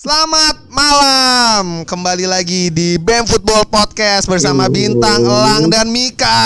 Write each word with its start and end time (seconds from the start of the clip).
Selamat 0.00 0.56
malam, 0.72 1.84
kembali 1.84 2.24
lagi 2.24 2.72
di 2.72 2.96
BEM 2.96 3.28
Football 3.28 3.68
Podcast 3.68 4.32
bersama 4.32 4.64
Bintang, 4.72 5.20
Elang, 5.20 5.68
dan 5.68 5.92
Mika. 5.92 6.40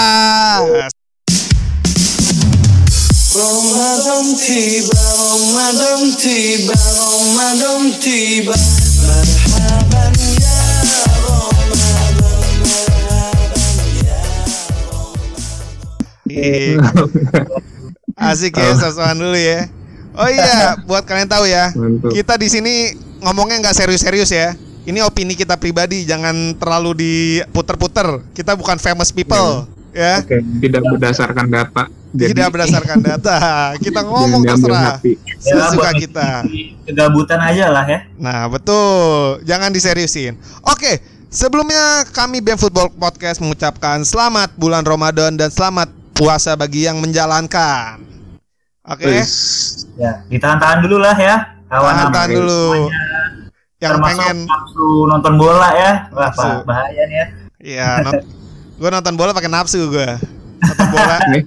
Ramadan 3.30 4.34
tiba, 4.42 4.98
Ramadan 4.98 6.02
tiba, 6.18 6.74
Ramadan 6.74 7.94
tiba. 8.02 8.58
Marhaban 8.58 10.10
ya 10.18 10.58
Ramadan, 11.14 12.50
marhaban 12.58 13.78
ya 14.02 14.22
Ih, 16.26 16.74
Asik 18.18 18.58
ya, 18.58 18.74
sosokan 18.74 19.14
dulu 19.14 19.38
ya. 19.38 19.70
Oh 20.18 20.26
iya, 20.26 20.74
buat 20.90 21.06
kalian 21.06 21.30
tahu 21.30 21.46
ya, 21.46 21.70
Mantap. 21.78 22.10
kita 22.10 22.34
di 22.34 22.50
sini 22.50 22.74
ngomongnya 23.24 23.64
nggak 23.64 23.76
serius-serius 23.76 24.30
ya. 24.30 24.52
Ini 24.84 25.00
opini 25.00 25.32
kita 25.32 25.56
pribadi, 25.56 26.04
jangan 26.04 26.60
terlalu 26.60 26.92
diputer-puter. 27.00 28.20
Kita 28.36 28.52
bukan 28.52 28.76
famous 28.76 29.08
people, 29.08 29.64
ya. 29.96 30.20
Oke, 30.20 30.44
tidak 30.60 30.84
berdasarkan 30.84 31.48
data. 31.48 31.88
Tidak 32.14 32.46
berdasarkan 32.46 32.98
data. 33.02 33.36
Kita 33.84 34.06
ngomong 34.06 34.46
terserah. 34.46 35.02
Sesuka 35.42 35.74
buat 35.74 35.94
kita. 35.98 36.46
kegabutan 36.86 37.42
aja 37.42 37.74
lah 37.74 37.82
ya. 37.90 38.06
Nah, 38.14 38.46
betul. 38.46 39.42
Jangan 39.42 39.74
diseriusin. 39.74 40.38
Oke, 40.62 41.02
sebelumnya 41.26 42.06
kami 42.14 42.38
BEM 42.38 42.54
Football 42.54 42.94
Podcast 42.94 43.42
mengucapkan 43.42 44.06
selamat 44.06 44.54
bulan 44.54 44.86
Ramadan 44.86 45.34
dan 45.34 45.50
selamat 45.50 45.90
puasa 46.14 46.54
bagi 46.54 46.86
yang 46.86 47.02
menjalankan. 47.02 47.98
Oke, 48.86 49.10
Wis. 49.10 49.32
Ya, 49.98 50.22
ditahan-tahan 50.30 50.86
dulu 50.86 51.02
lah 51.02 51.18
ya. 51.18 51.50
Kawan 51.66 52.14
tahan 52.14 52.30
dulu. 52.30 52.86
Yang 53.84 53.92
termasuk 53.94 54.16
pengen 54.18 54.38
nafsu 54.44 54.86
nonton 55.04 55.32
bola 55.36 55.68
ya. 55.70 55.92
Wah, 56.08 56.20
Nafsu. 56.24 56.40
bah- 56.42 56.64
bahaya 56.64 57.02
nih 57.04 57.16
ya. 57.16 57.26
Iya, 57.60 57.88
gue 58.74 58.88
nonton 58.90 59.14
bola 59.14 59.30
pakai 59.30 59.48
nafsu 59.48 59.80
gue. 59.86 60.08
Nonton 60.58 60.88
bola. 60.90 61.16
Nih, 61.30 61.42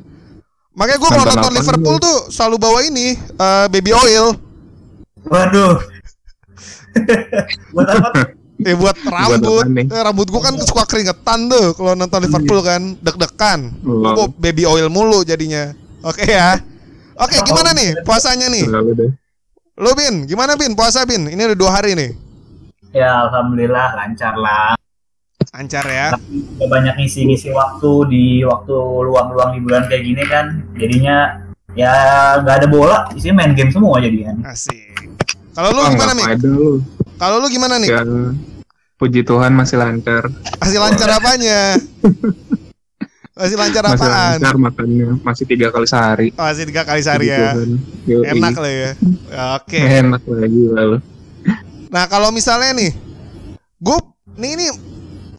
Makanya 0.72 1.00
gue 1.00 1.10
kalau 1.10 1.26
Nonton 1.26 1.38
nonton 1.40 1.54
Liverpool 1.56 1.98
dulu? 1.98 2.06
tuh 2.06 2.18
selalu 2.30 2.56
bawa 2.58 2.80
ini 2.82 3.08
eh, 3.18 3.66
baby 3.68 3.92
oil. 3.92 4.38
Waduh. 5.26 5.82
Buat 7.74 7.88
apa? 7.92 8.10
Eh 8.58 8.74
buat 8.74 8.98
rambut. 9.00 9.66
nih? 9.70 9.86
Eh, 9.86 10.02
rambut 10.02 10.26
gue 10.26 10.42
kan 10.42 10.54
suka 10.58 10.82
keringetan 10.86 11.46
tuh 11.46 11.74
kalau 11.74 11.94
nonton 11.94 12.22
Liverpool 12.22 12.62
kan 12.62 12.98
deg-degan. 12.98 13.70
Gua 13.82 14.14
bawa 14.18 14.28
baby 14.34 14.66
oil 14.66 14.90
mulu 14.90 15.22
jadinya. 15.22 15.74
Oke 16.02 16.26
ya. 16.26 16.58
Oke, 17.18 17.38
gimana 17.42 17.74
nih 17.74 18.02
puasanya 18.02 18.46
nih? 18.48 18.66
Deh. 18.66 19.10
Lu 19.78 19.92
Bin, 19.94 20.26
gimana 20.26 20.54
Bin? 20.54 20.74
Puasa 20.74 21.06
Bin? 21.06 21.26
Ini 21.26 21.54
udah 21.54 21.58
dua 21.58 21.72
hari 21.72 21.94
nih. 21.94 22.14
Ya, 22.92 23.28
alhamdulillah 23.28 23.94
lancar 23.96 24.34
lah. 24.36 24.74
Lancar 25.54 25.86
ya. 25.88 26.08
Udah 26.58 26.68
banyak 26.70 26.94
ngisi-ngisi 26.98 27.52
waktu 27.52 27.92
di 28.10 28.26
waktu 28.44 28.74
luang-luang 28.78 29.56
di 29.56 29.62
bulan 29.62 29.86
kayak 29.88 30.04
gini 30.04 30.24
kan. 30.26 30.46
Jadinya 30.76 31.18
ya 31.74 31.94
nggak 32.42 32.56
ada 32.64 32.68
bola, 32.68 32.98
isinya 33.14 33.44
main 33.44 33.54
game 33.54 33.72
semua 33.72 34.00
jadinya. 34.00 34.34
Asik. 34.48 35.18
Kalau 35.54 35.74
lu 35.74 35.80
Oh, 35.82 35.90
gimana 35.90 36.12
nih? 36.14 36.26
Kalau 37.18 37.36
lu 37.42 37.48
gimana 37.50 37.76
nih? 37.82 37.90
Ya, 37.90 38.02
puji 38.96 39.26
Tuhan 39.26 39.52
masih 39.52 39.82
lancar. 39.82 40.30
Masih 40.62 40.78
lancar 40.78 41.10
apanya? 41.18 41.82
Masih 43.38 43.54
lancar 43.54 43.84
Masih 43.86 44.02
apaan? 44.02 44.38
lancar 44.38 44.56
makannya. 44.58 45.10
Masih 45.22 45.46
tiga 45.46 45.70
kali 45.70 45.86
sehari. 45.86 46.28
Oh, 46.34 46.46
Masih 46.46 46.66
tiga 46.66 46.82
kali 46.82 47.02
sehari 47.02 47.30
Puji 47.30 47.38
ya. 48.10 48.32
Enak 48.34 48.54
lah 48.58 48.72
ya. 48.74 48.92
Oke. 49.58 49.78
Enak 49.82 50.22
lagi 50.26 50.62
lalu. 50.70 50.98
Nah 51.88 52.04
kalau 52.08 52.30
misalnya 52.32 52.76
nih, 52.76 52.92
gue 53.80 53.98
nih 54.36 54.52
ini 54.60 54.68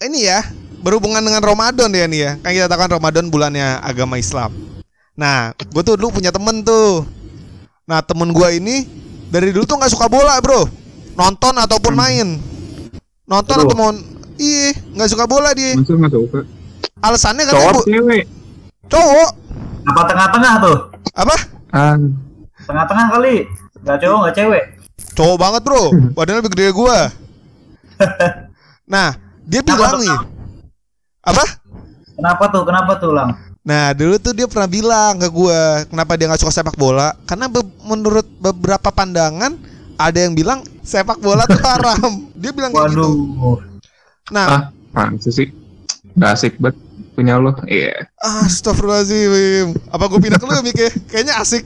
ini 0.01 0.19
ya 0.25 0.41
berhubungan 0.81 1.21
dengan 1.21 1.43
Ramadan 1.43 1.91
ya 1.93 2.07
nih 2.09 2.21
ya. 2.21 2.33
Kan 2.41 2.51
kita 2.57 2.67
tahu 2.71 2.81
kan 2.81 2.91
Ramadan 2.97 3.29
bulannya 3.29 3.83
agama 3.83 4.17
Islam. 4.17 4.55
Nah, 5.19 5.51
gue 5.51 5.83
tuh 5.83 5.99
dulu 5.99 6.23
punya 6.23 6.31
temen 6.31 6.63
tuh. 6.63 7.03
Nah 7.91 7.99
temen 8.05 8.31
gue 8.31 8.49
ini 8.55 8.87
dari 9.29 9.51
dulu 9.51 9.67
tuh 9.67 9.77
nggak 9.77 9.91
suka 9.93 10.07
bola 10.07 10.39
bro, 10.39 10.69
nonton 11.17 11.57
ataupun 11.59 11.93
main, 11.97 12.39
nonton 13.27 13.57
Aduh. 13.59 13.67
atau 13.69 13.77
mau 13.77 13.91
Iya, 14.39 14.71
nggak 14.95 15.11
suka 15.11 15.27
bola 15.27 15.51
dia. 15.51 15.75
Masa 15.75 15.99
nggak 15.99 16.13
suka? 16.15 16.41
Alasannya 17.03 17.43
katanya 17.43 17.59
Cowok 17.75 17.85
cewek. 17.91 18.23
cowok 18.87 19.31
Apa 19.91 20.03
tengah-tengah 20.07 20.53
tuh? 20.63 20.77
apa? 21.19 21.37
Ah, 21.75 21.99
Tengah-tengah 22.63 23.07
kali. 23.19 23.37
Gak 23.83 23.99
cowok, 23.99 24.19
gak 24.31 24.35
cewek. 24.39 24.65
Cowok 25.19 25.37
banget 25.37 25.63
bro, 25.67 25.83
badannya 26.17 26.41
lebih 26.47 26.53
gede 26.55 26.69
gua. 26.71 26.99
Nah, 28.89 29.13
dia 29.45 29.61
bilang 29.61 30.01
nih, 30.01 30.17
apa? 31.21 31.45
Kenapa 32.17 32.45
tuh? 32.49 32.63
Kenapa 32.65 32.97
tuh, 32.97 33.13
Lang? 33.13 33.37
Nah 33.69 33.93
dulu 33.93 34.17
tuh 34.17 34.33
dia 34.33 34.49
pernah 34.49 34.65
bilang 34.65 35.21
ke 35.21 35.29
gua 35.29 35.85
kenapa 35.85 36.17
dia 36.17 36.25
nggak 36.25 36.41
suka 36.41 36.57
sepak 36.57 36.73
bola 36.81 37.13
karena 37.29 37.53
be- 37.53 37.77
menurut 37.85 38.25
beberapa 38.41 38.89
pandangan 38.89 39.61
ada 40.01 40.19
yang 40.25 40.33
bilang 40.33 40.65
sepak 40.81 41.21
bola 41.21 41.45
tuh 41.45 41.61
haram. 41.69 42.33
Dia 42.33 42.49
bilang 42.57 42.73
kayak 42.73 42.97
gitu. 42.97 43.05
Waduh. 43.05 43.57
Nah, 44.33 44.73
ah, 44.97 45.13
sih? 45.21 45.53
Gak 46.17 46.33
asik 46.33 46.57
banget 46.57 46.81
punya 47.13 47.37
lo. 47.37 47.53
Iya. 47.69 48.09
astagfirullahaladzim. 48.25 49.77
Apa 49.93 50.05
gue 50.07 50.21
pindah 50.23 50.39
ke 50.41 50.47
lu 50.49 50.55
ya 50.57 50.63
Mika? 50.65 50.89
Kayaknya 51.11 51.35
asik. 51.43 51.65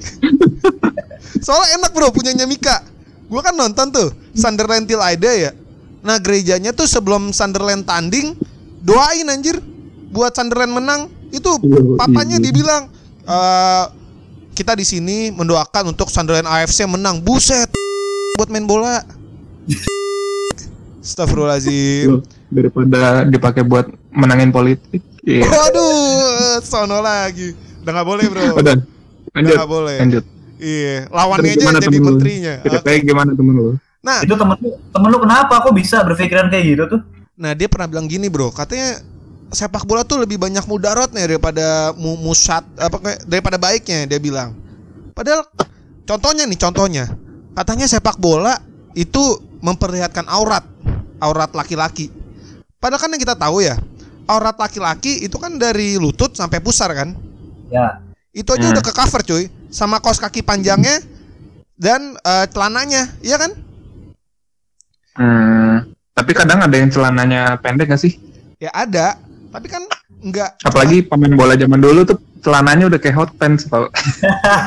Soalnya 1.39 1.79
enak 1.79 1.91
bro 1.95 2.11
punyanya 2.11 2.51
Mika. 2.51 2.83
Gua 3.33 3.41
kan 3.41 3.57
nonton 3.57 3.89
tuh 3.89 4.13
Sunderland 4.37 4.85
Till 4.85 5.01
I 5.01 5.17
Die 5.17 5.49
ya. 5.49 5.57
Nah 6.05 6.21
gerejanya 6.21 6.77
tuh 6.77 6.85
sebelum 6.85 7.33
Sunderland 7.33 7.89
tanding 7.89 8.37
doain 8.85 9.25
anjir 9.33 9.57
buat 10.13 10.37
Sunderland 10.37 10.77
menang. 10.77 11.09
Itu 11.33 11.57
Iya, 11.65 11.97
papanya 11.97 12.37
iya. 12.37 12.45
dibilang 12.45 12.83
eh 13.25 13.85
kita 14.53 14.77
di 14.77 14.85
sini 14.85 15.33
mendoakan 15.33 15.97
untuk 15.97 16.13
Sunderland 16.13 16.45
AFC 16.45 16.85
menang. 16.85 17.25
Buset. 17.25 17.73
Buat 18.37 18.53
main 18.53 18.69
bola. 18.69 19.01
Astagfirullahaladzim. 21.01 22.21
Daripada 22.53 23.25
dipakai 23.25 23.65
buat 23.65 23.89
menangin 24.13 24.53
politik. 24.53 25.01
Iya. 25.25 25.49
Waduh, 25.49 26.61
sono 26.61 27.01
lagi. 27.01 27.57
Udah 27.81 27.93
nggak 27.97 28.09
boleh 28.13 28.25
bro. 28.29 28.43
Udah. 28.61 28.77
Udah 29.33 29.51
nggak 29.57 29.71
boleh. 29.73 29.97
Lanjut. 30.05 30.25
Iya, 30.63 31.11
lawannya 31.11 31.51
aja 31.51 31.59
gimana 31.59 31.79
jadi 31.83 31.91
temen 31.99 32.07
menterinya. 32.07 32.55
Kita 32.63 32.79
Oke. 32.79 32.87
kayak 32.87 33.01
gimana 33.03 33.31
temen 33.35 33.55
lu? 33.59 33.75
Nah, 33.99 34.19
Itu 34.23 34.35
temen 34.39 34.55
lu, 34.63 34.71
temen 34.95 35.09
lu 35.11 35.19
kenapa? 35.19 35.55
Kok 35.59 35.75
bisa 35.75 36.07
berpikiran 36.07 36.47
kayak 36.47 36.65
gitu 36.71 36.85
tuh? 36.87 37.03
nah 37.33 37.57
dia 37.59 37.67
pernah 37.67 37.91
bilang 37.91 38.07
gini 38.07 38.31
bro, 38.31 38.55
katanya 38.55 39.03
sepak 39.51 39.83
bola 39.83 40.07
tuh 40.07 40.23
lebih 40.23 40.39
banyak 40.39 40.63
mudaratnya 40.63 41.27
daripada 41.27 41.91
mu 41.99 42.15
musat 42.15 42.63
apa 42.79 43.03
kayak 43.03 43.21
daripada 43.27 43.57
baiknya 43.59 44.07
dia 44.07 44.23
bilang. 44.23 44.55
Padahal 45.11 45.43
contohnya 46.07 46.47
nih 46.47 46.61
contohnya, 46.61 47.05
katanya 47.59 47.91
sepak 47.91 48.21
bola 48.23 48.63
itu 48.95 49.43
memperlihatkan 49.59 50.29
aurat, 50.31 50.63
aurat 51.19 51.51
laki-laki. 51.51 52.13
Padahal 52.79 53.01
kan 53.01 53.11
yang 53.11 53.23
kita 53.25 53.35
tahu 53.35 53.65
ya, 53.65 53.75
aurat 54.31 54.55
laki-laki 54.55 55.27
itu 55.27 55.35
kan 55.41 55.59
dari 55.59 55.99
lutut 55.99 56.37
sampai 56.39 56.63
pusar 56.63 56.95
kan. 56.95 57.17
Ya. 57.73 57.99
Itu 58.31 58.55
aja 58.55 58.71
Hmm. 58.71 58.75
udah 58.77 58.85
ke 58.85 58.93
cover 58.93 59.21
cuy, 59.25 59.45
sama 59.73 59.99
kaos 59.99 60.21
kaki 60.21 60.45
panjangnya 60.45 61.01
dan 61.75 62.15
eh, 62.15 62.47
celananya, 62.53 63.09
iya 63.25 63.41
kan? 63.41 63.53
Hmm, 65.13 65.75
tapi 66.13 66.31
kadang 66.33 66.61
ada 66.61 66.73
yang 66.73 66.89
celananya 66.89 67.57
pendek 67.59 67.89
gak 67.89 68.01
sih? 68.01 68.17
Ya 68.57 68.71
ada, 68.71 69.19
tapi 69.51 69.67
kan 69.67 69.83
enggak 70.23 70.55
Apalagi 70.63 71.03
pemain 71.03 71.35
bola 71.35 71.59
zaman 71.59 71.83
dulu 71.83 72.07
tuh 72.07 72.17
celananya 72.41 72.87
udah 72.87 73.01
kayak 73.01 73.17
hot 73.17 73.31
pants 73.37 73.67
tau. 73.67 73.91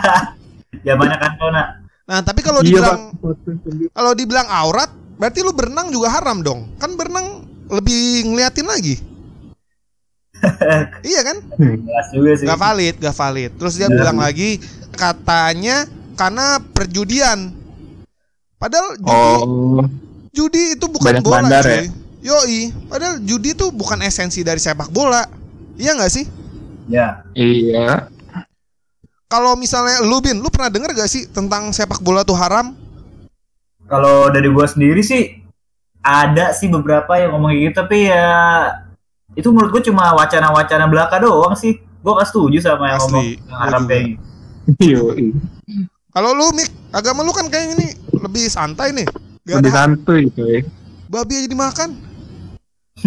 Zamannya 0.86 1.18
kan 1.18 1.32
Kona. 1.40 1.64
Nah, 2.06 2.20
tapi 2.22 2.46
kalau 2.46 2.62
Iya, 2.62 2.78
dibilang 2.78 3.02
anjir. 3.18 3.90
kalau 3.90 4.12
dibilang 4.14 4.46
aurat, 4.46 4.90
berarti 5.18 5.40
lu 5.42 5.56
berenang 5.56 5.90
juga 5.90 6.14
haram 6.14 6.46
dong. 6.46 6.70
Kan 6.78 6.94
berenang 6.94 7.42
lebih 7.72 8.30
ngeliatin 8.30 8.68
lagi. 8.70 9.02
iya 11.12 11.22
kan? 11.22 11.38
Jelas 11.58 12.08
juga 12.12 12.32
sih. 12.38 12.46
Gak 12.48 12.60
valid, 12.60 12.96
gak 13.00 13.16
valid. 13.16 13.52
Terus 13.58 13.74
dia 13.76 13.88
Ya. 13.88 13.96
bilang 13.96 14.18
lagi 14.20 14.60
katanya 14.94 15.86
karena 16.16 16.60
perjudian. 16.72 17.52
Padahal 18.56 18.96
judi, 18.98 19.12
Oh, 19.12 19.84
judi 20.32 20.64
itu 20.80 20.86
bukan 20.88 21.20
Banyak 21.20 21.24
bola, 21.24 21.36
bandar 21.44 21.64
cuy. 21.64 21.88
Yoi, 22.26 22.62
padahal 22.90 23.22
judi 23.22 23.54
itu 23.54 23.70
bukan 23.70 24.02
esensi 24.02 24.42
dari 24.42 24.58
sepak 24.58 24.90
bola. 24.90 25.22
Iya 25.78 25.94
nggak 25.94 26.10
sih? 26.10 26.26
Ya. 26.90 27.22
iya. 27.34 28.10
Kalau 29.26 29.54
misalnya 29.54 30.02
lu 30.02 30.22
Bin, 30.22 30.38
lu 30.38 30.50
pernah 30.54 30.70
denger 30.70 30.94
gak 30.94 31.10
sih 31.10 31.26
tentang 31.28 31.74
sepak 31.74 31.98
bola 32.00 32.22
tuh 32.22 32.38
haram? 32.38 32.78
Kalau 33.86 34.30
dari 34.30 34.50
gua 34.50 34.66
sendiri 34.66 35.02
sih 35.02 35.42
ada 36.02 36.54
sih 36.54 36.70
beberapa 36.70 37.18
yang 37.18 37.34
ngomong 37.34 37.54
gitu 37.58 37.82
tapi 37.82 38.06
ya 38.06 38.70
itu 39.36 39.48
menurut 39.48 39.70
gua 39.70 39.84
cuma 39.84 40.04
wacana-wacana 40.16 40.86
belaka 40.88 41.20
doang 41.20 41.54
sih. 41.54 41.78
Gua 42.00 42.18
gak 42.18 42.30
setuju 42.30 42.58
sama 42.60 42.90
yang 42.90 43.02
Asli, 43.02 43.10
ngomong 43.10 43.26
juga. 43.36 43.86
kayak 43.86 44.06
gitu. 44.72 45.02
Kalau 46.10 46.32
lu 46.32 46.48
Mik, 46.52 46.70
agama 46.90 47.22
lu 47.22 47.32
kan 47.32 47.46
kayak 47.46 47.76
ini 47.76 47.88
lebih 48.16 48.48
santai 48.48 48.92
nih. 48.92 49.08
Gak 49.44 49.60
Lebih 49.60 49.72
santuy 49.72 50.22
coy. 50.30 50.64
babi 51.06 51.34
aja 51.36 51.48
dimakan. 51.48 51.90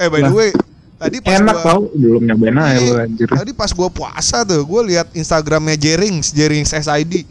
eh 0.00 0.08
by 0.08 0.20
the 0.22 0.32
way, 0.32 0.50
tadi 0.96 1.18
pas 1.18 1.36
Enak 1.36 1.56
gua, 1.56 1.66
tau, 1.66 1.80
belum 1.92 2.22
nyobain 2.24 2.56
aja 2.56 2.72
Iya. 2.72 2.80
lu 2.80 2.94
anjir. 3.00 3.28
tadi 3.28 3.52
pas 3.52 3.70
gua 3.70 3.88
puasa 3.88 4.42
tuh, 4.42 4.62
gua 4.62 4.80
lihat 4.80 5.10
Instagramnya 5.12 5.74
Jerings, 5.74 6.30
Jerings 6.30 6.70
SID. 6.70 7.26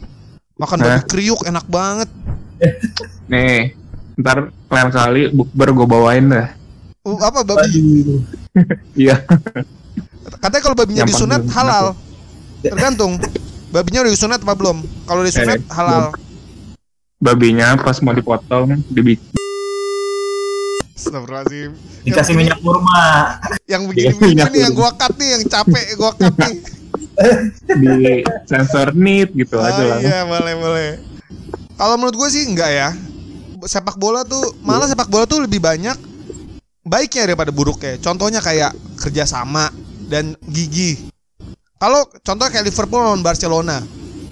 Makan 0.54 0.78
babi 0.80 0.92
Hah? 0.94 1.04
kriuk 1.04 1.42
enak 1.44 1.66
banget. 1.66 2.10
Nih, 3.32 3.74
ntar 4.16 4.38
lain 4.68 4.90
kali 4.90 5.22
bukber 5.30 5.70
gue 5.72 5.88
bawain 5.88 6.26
dah. 6.30 6.48
Uh, 7.04 7.20
apa 7.20 7.44
babi? 7.44 7.68
Iya, 8.96 9.20
Katanya 10.40 10.64
kalau 10.64 10.72
babinya 10.74 11.04
disunat 11.04 11.44
halal. 11.52 12.00
Tergantung. 12.62 13.20
Babinya 13.70 14.08
udah 14.08 14.14
disunat 14.14 14.40
apa 14.40 14.56
belum? 14.56 14.80
Kalau 15.04 15.20
disunat 15.20 15.60
Eh, 15.60 15.68
halal. 15.70 16.16
babinya 17.20 17.76
pas 17.76 18.00
mau 18.00 18.12
dipotong 18.12 18.80
dibikin 18.88 19.36
Astagfirullahaladzim. 20.94 21.72
Dikasih 22.04 22.34
minyak 22.34 22.60
kurma. 22.60 23.36
Yang 23.66 23.82
Iya, 23.82 23.88
begini-begini 24.16 24.24
minyak 24.30 24.48
nih 24.50 24.62
yang 24.62 24.74
gua 24.74 24.92
cut 24.94 25.14
nih, 25.18 25.30
yang 25.30 25.44
capek 25.44 25.86
gua 25.98 26.12
cut 26.14 26.36
nih. 26.38 26.56
di 27.74 27.92
sensor 28.46 28.94
nit 28.94 29.28
gitu 29.34 29.56
Oh, 29.56 29.66
aja 29.66 29.84
lah. 29.84 30.00
iya, 30.00 30.24
boleh, 30.24 30.54
boleh. 30.56 30.90
Kalau 31.74 32.00
menurut 32.00 32.16
gue 32.16 32.30
sih 32.30 32.46
enggak 32.46 32.72
ya. 32.72 32.90
Sepak 33.62 33.98
bola 33.98 34.24
tuh 34.24 34.56
malah 34.62 34.86
sepak 34.86 35.08
bola 35.08 35.24
tuh 35.24 35.44
lebih 35.44 35.60
banyak 35.60 35.96
baiknya 36.84 37.32
daripada 37.32 37.50
buruknya. 37.50 37.98
Contohnya 38.00 38.44
kayak 38.44 38.72
kerjasama 39.00 39.72
dan 40.08 40.36
gigi. 40.52 41.10
Kalau 41.80 42.08
contoh 42.24 42.48
kayak 42.48 42.68
Liverpool 42.68 43.02
lawan 43.04 43.24
Barcelona. 43.24 43.84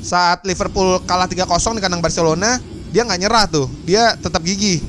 Saat 0.01 0.47
Liverpool 0.49 0.97
kalah 1.05 1.29
3-0 1.29 1.77
di 1.77 1.81
kandang 1.83 2.01
Barcelona, 2.01 2.57
dia 2.89 3.05
nggak 3.05 3.21
nyerah 3.21 3.45
tuh. 3.45 3.67
Dia 3.83 4.15
tetap 4.17 4.41
gigi. 4.41 4.79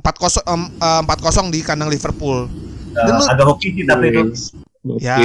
4-0 0.00 0.40
em, 0.46 0.62
eh, 0.78 1.00
4-0 1.02 1.50
di 1.50 1.60
kandang 1.62 1.90
Liverpool. 1.90 2.46
Lu- 2.46 3.26
Eh, 3.26 3.32
agak 3.32 3.44
hoki 3.44 3.76
sih 3.76 3.84
tapi 3.84 4.08
itu. 4.08 4.22
Ya, 5.02 5.18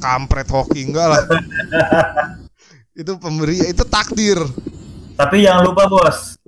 kampret 0.00 0.48
hoki 0.48 0.80
enggak 0.88 1.06
lah. 1.12 1.22
itu 3.00 3.12
pemberi 3.20 3.68
itu 3.68 3.84
takdir. 3.84 4.40
Tapi 5.14 5.46
jangan 5.46 5.62
lupa 5.62 5.86
bos, 5.86 6.40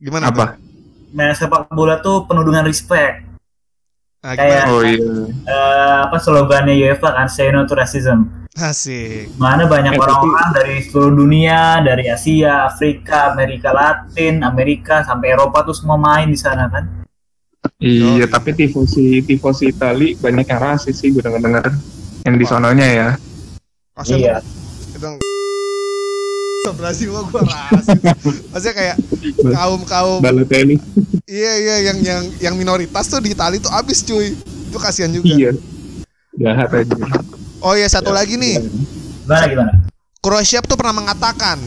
Gimana 0.00 0.32
tuh? 0.32 0.42
Apa? 0.42 0.46
main 1.14 1.32
sepak 1.32 1.70
bola 1.70 2.02
tuh 2.02 2.26
penuh 2.26 2.42
dengan 2.42 2.66
respect. 2.66 3.25
Nah, 4.26 4.34
Kayak-? 4.34 4.66
Oh 4.74 4.82
iya. 4.82 5.14
Eh, 5.46 5.96
apa 6.10 6.18
slogannya 6.18 6.74
UEFA 6.74 7.14
kan 7.14 7.30
say 7.30 7.46
no 7.54 7.62
to 7.62 7.78
racism. 7.78 8.26
Asik. 8.58 9.30
Mana 9.38 9.70
banyak 9.70 9.94
Eh, 9.94 10.00
orang-orang 10.02 10.50
dari 10.50 10.76
seluruh 10.82 11.14
dunia, 11.14 11.78
dari 11.78 12.10
Asia, 12.10 12.66
Afrika, 12.66 13.30
Amerika 13.30 13.70
Latin, 13.70 14.42
Amerika 14.42 15.06
sampai 15.06 15.30
Eropa 15.30 15.62
tuh 15.62 15.76
semua 15.78 15.94
main 15.94 16.26
di 16.26 16.34
sana 16.40 16.66
kan. 16.66 17.06
Iya, 17.78 18.26
tapi 18.26 18.50
tifosi 18.50 19.22
tifosi 19.22 19.70
Itali 19.70 20.18
banyak 20.18 20.46
yang 20.48 20.58
rasis 20.58 20.98
sih 20.98 21.14
gue 21.14 21.22
denger 21.22 21.42
denger 21.42 21.66
yang 22.26 22.34
di 22.34 22.46
sononya 22.48 22.86
ya. 22.90 23.08
Maksudnya 23.94 24.42
Iya. 24.42 24.65
Brazil 26.74 27.14
mah 27.14 27.24
gua 27.28 27.42
rasis. 27.46 27.98
Maksudnya 28.50 28.74
kayak 28.74 28.96
kaum-kaum 29.54 30.18
Balotelli. 30.18 30.80
iya 31.28 31.52
iya 31.58 31.76
yang 31.92 31.98
yang 32.02 32.22
yang 32.40 32.54
minoritas 32.58 33.06
tuh 33.06 33.22
di 33.22 33.36
Itali 33.36 33.62
tuh 33.62 33.70
abis 33.70 34.02
cuy. 34.02 34.34
Itu 34.72 34.78
kasihan 34.80 35.12
juga. 35.12 35.30
Iya. 35.30 35.52
Jahat 36.36 36.70
aja. 36.72 36.94
Oh 37.60 37.74
iya 37.76 37.88
satu 37.88 38.10
lagi 38.12 38.36
nih. 38.36 38.60
Gimana 39.24 39.44
gimana? 39.48 39.72
Kroasia 40.22 40.62
tuh 40.62 40.74
pernah 40.74 40.94
mengatakan 40.96 41.58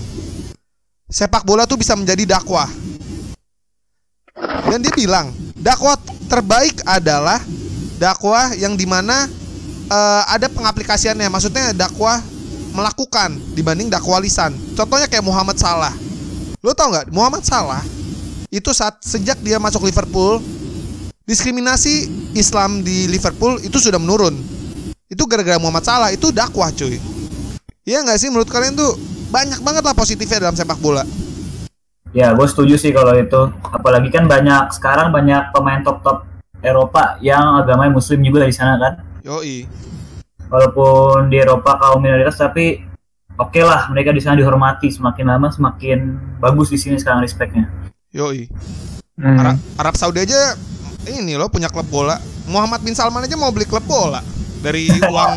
sepak 1.07 1.44
bola 1.48 1.63
tuh 1.63 1.80
bisa 1.80 1.96
menjadi 1.96 2.38
dakwah. 2.38 2.68
Dan 4.69 4.80
dia 4.84 4.94
bilang 4.94 5.31
dakwah 5.57 5.98
terbaik 6.30 6.80
adalah 6.86 7.42
dakwah 7.98 8.54
yang 8.56 8.78
di 8.78 8.86
mana 8.88 9.28
eh, 9.90 10.24
ada 10.30 10.48
pengaplikasiannya. 10.48 11.28
Maksudnya 11.28 11.74
dakwah 11.75 12.22
melakukan 12.74 13.36
dibanding 13.54 13.89
dakwah 13.89 14.21
lisan. 14.21 14.54
Contohnya 14.75 15.10
kayak 15.10 15.25
Muhammad 15.25 15.57
Salah. 15.57 15.94
Lo 16.60 16.75
tau 16.75 16.92
nggak 16.92 17.10
Muhammad 17.13 17.44
Salah 17.45 17.81
itu 18.50 18.74
saat 18.74 19.00
sejak 19.06 19.38
dia 19.45 19.62
masuk 19.62 19.86
Liverpool 19.86 20.42
diskriminasi 21.30 22.10
Islam 22.33 22.81
di 22.81 23.06
Liverpool 23.06 23.62
itu 23.62 23.77
sudah 23.77 24.01
menurun. 24.01 24.33
Itu 25.10 25.30
gara-gara 25.30 25.62
Muhammad 25.62 25.86
Salah 25.86 26.10
itu 26.10 26.33
dakwah 26.33 26.74
cuy. 26.74 26.98
Iya 27.86 28.06
nggak 28.06 28.18
sih 28.21 28.30
menurut 28.30 28.50
kalian 28.50 28.77
tuh 28.77 28.98
banyak 29.30 29.62
banget 29.62 29.86
lah 29.86 29.94
positifnya 29.94 30.50
dalam 30.50 30.57
sepak 30.57 30.81
bola. 30.81 31.06
Ya, 32.10 32.33
gue 32.33 32.48
setuju 32.50 32.74
sih 32.74 32.89
kalau 32.89 33.13
itu. 33.13 33.54
Apalagi 33.69 34.10
kan 34.10 34.25
banyak 34.25 34.74
sekarang 34.74 35.13
banyak 35.13 35.54
pemain 35.54 35.86
top-top 35.86 36.25
Eropa 36.65 37.22
yang 37.22 37.62
agamanya 37.62 37.94
Muslim 37.94 38.25
juga 38.25 38.50
di 38.50 38.54
sana 38.54 38.81
kan. 38.81 38.94
Yoi. 39.22 39.69
Walaupun 40.50 41.30
di 41.30 41.38
Eropa 41.38 41.78
kaum 41.78 42.01
minoritas, 42.01 42.36
tapi 42.36 42.81
oke 43.31 43.62
lah 43.62 43.86
mereka 43.88 44.10
di 44.10 44.19
sana 44.19 44.34
dihormati. 44.34 44.90
Semakin 44.90 45.25
lama 45.25 45.48
semakin 45.48 46.00
bagus 46.38 46.68
di 46.68 46.78
sini 46.78 46.98
sekarang 46.98 47.22
respectnya. 47.22 47.69
Yoi. 48.10 48.50
Hmm. 49.13 49.38
Arab, 49.38 49.57
Arab 49.78 49.96
Saudi 49.96 50.19
aja 50.19 50.57
ini 51.07 51.36
loh 51.36 51.48
punya 51.48 51.68
klub 51.68 51.86
bola. 51.86 52.18
Muhammad 52.46 52.81
bin 52.81 52.94
Salman 52.94 53.22
aja 53.22 53.38
mau 53.38 53.54
beli 53.54 53.63
klub 53.63 53.86
bola 53.86 54.25
dari 54.60 54.90
uang 55.06 55.34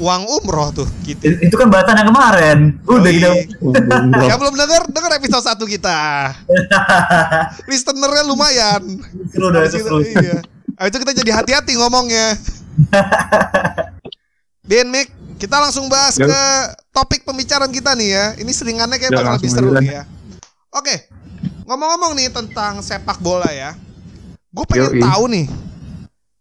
uang 0.00 0.22
umroh 0.26 0.72
tuh 0.72 0.88
gitu. 1.04 1.20
It- 1.22 1.46
Itu 1.46 1.54
kan 1.54 1.68
bahasan 1.68 2.00
yang 2.00 2.08
kemarin. 2.08 2.58
Udah 2.82 3.10
gitu. 3.12 3.30
Yang 4.26 4.38
belum 4.40 4.54
denger, 4.56 4.82
denger 4.96 5.12
episode 5.14 5.44
1 5.44 5.60
kita. 5.68 5.98
Listenernya 7.68 8.24
lumayan. 8.24 8.82
Seru 9.28 9.52
dah 9.52 9.62
Habis 9.62 9.76
itu 9.78 9.96
iya. 10.10 10.40
Itu 10.80 10.96
kita 10.96 11.12
jadi 11.12 11.30
hati-hati 11.36 11.76
ngomongnya. 11.76 12.34
Ben 14.70 14.86
Mick, 14.86 15.10
kita 15.34 15.58
langsung 15.58 15.90
bahas 15.90 16.14
Ya. 16.14 16.30
ke 16.30 16.42
topik 16.94 17.26
pembicaraan 17.26 17.74
kita 17.74 17.90
nih 17.98 18.08
ya. 18.08 18.24
Ini 18.38 18.52
seringannya 18.54 19.02
kayak 19.02 19.10
Ya, 19.10 19.18
bakal 19.18 19.32
lebih 19.34 19.50
seru 19.50 19.74
nih 19.74 19.98
ya. 19.98 20.02
Oke, 20.70 21.10
ngomong-ngomong 21.66 22.14
nih 22.14 22.30
tentang 22.30 22.78
sepak 22.78 23.18
bola 23.18 23.50
ya. 23.50 23.74
Gue 24.54 24.62
pengen 24.70 24.94
Yoi. 24.94 25.02
tahu 25.02 25.24
nih, 25.26 25.46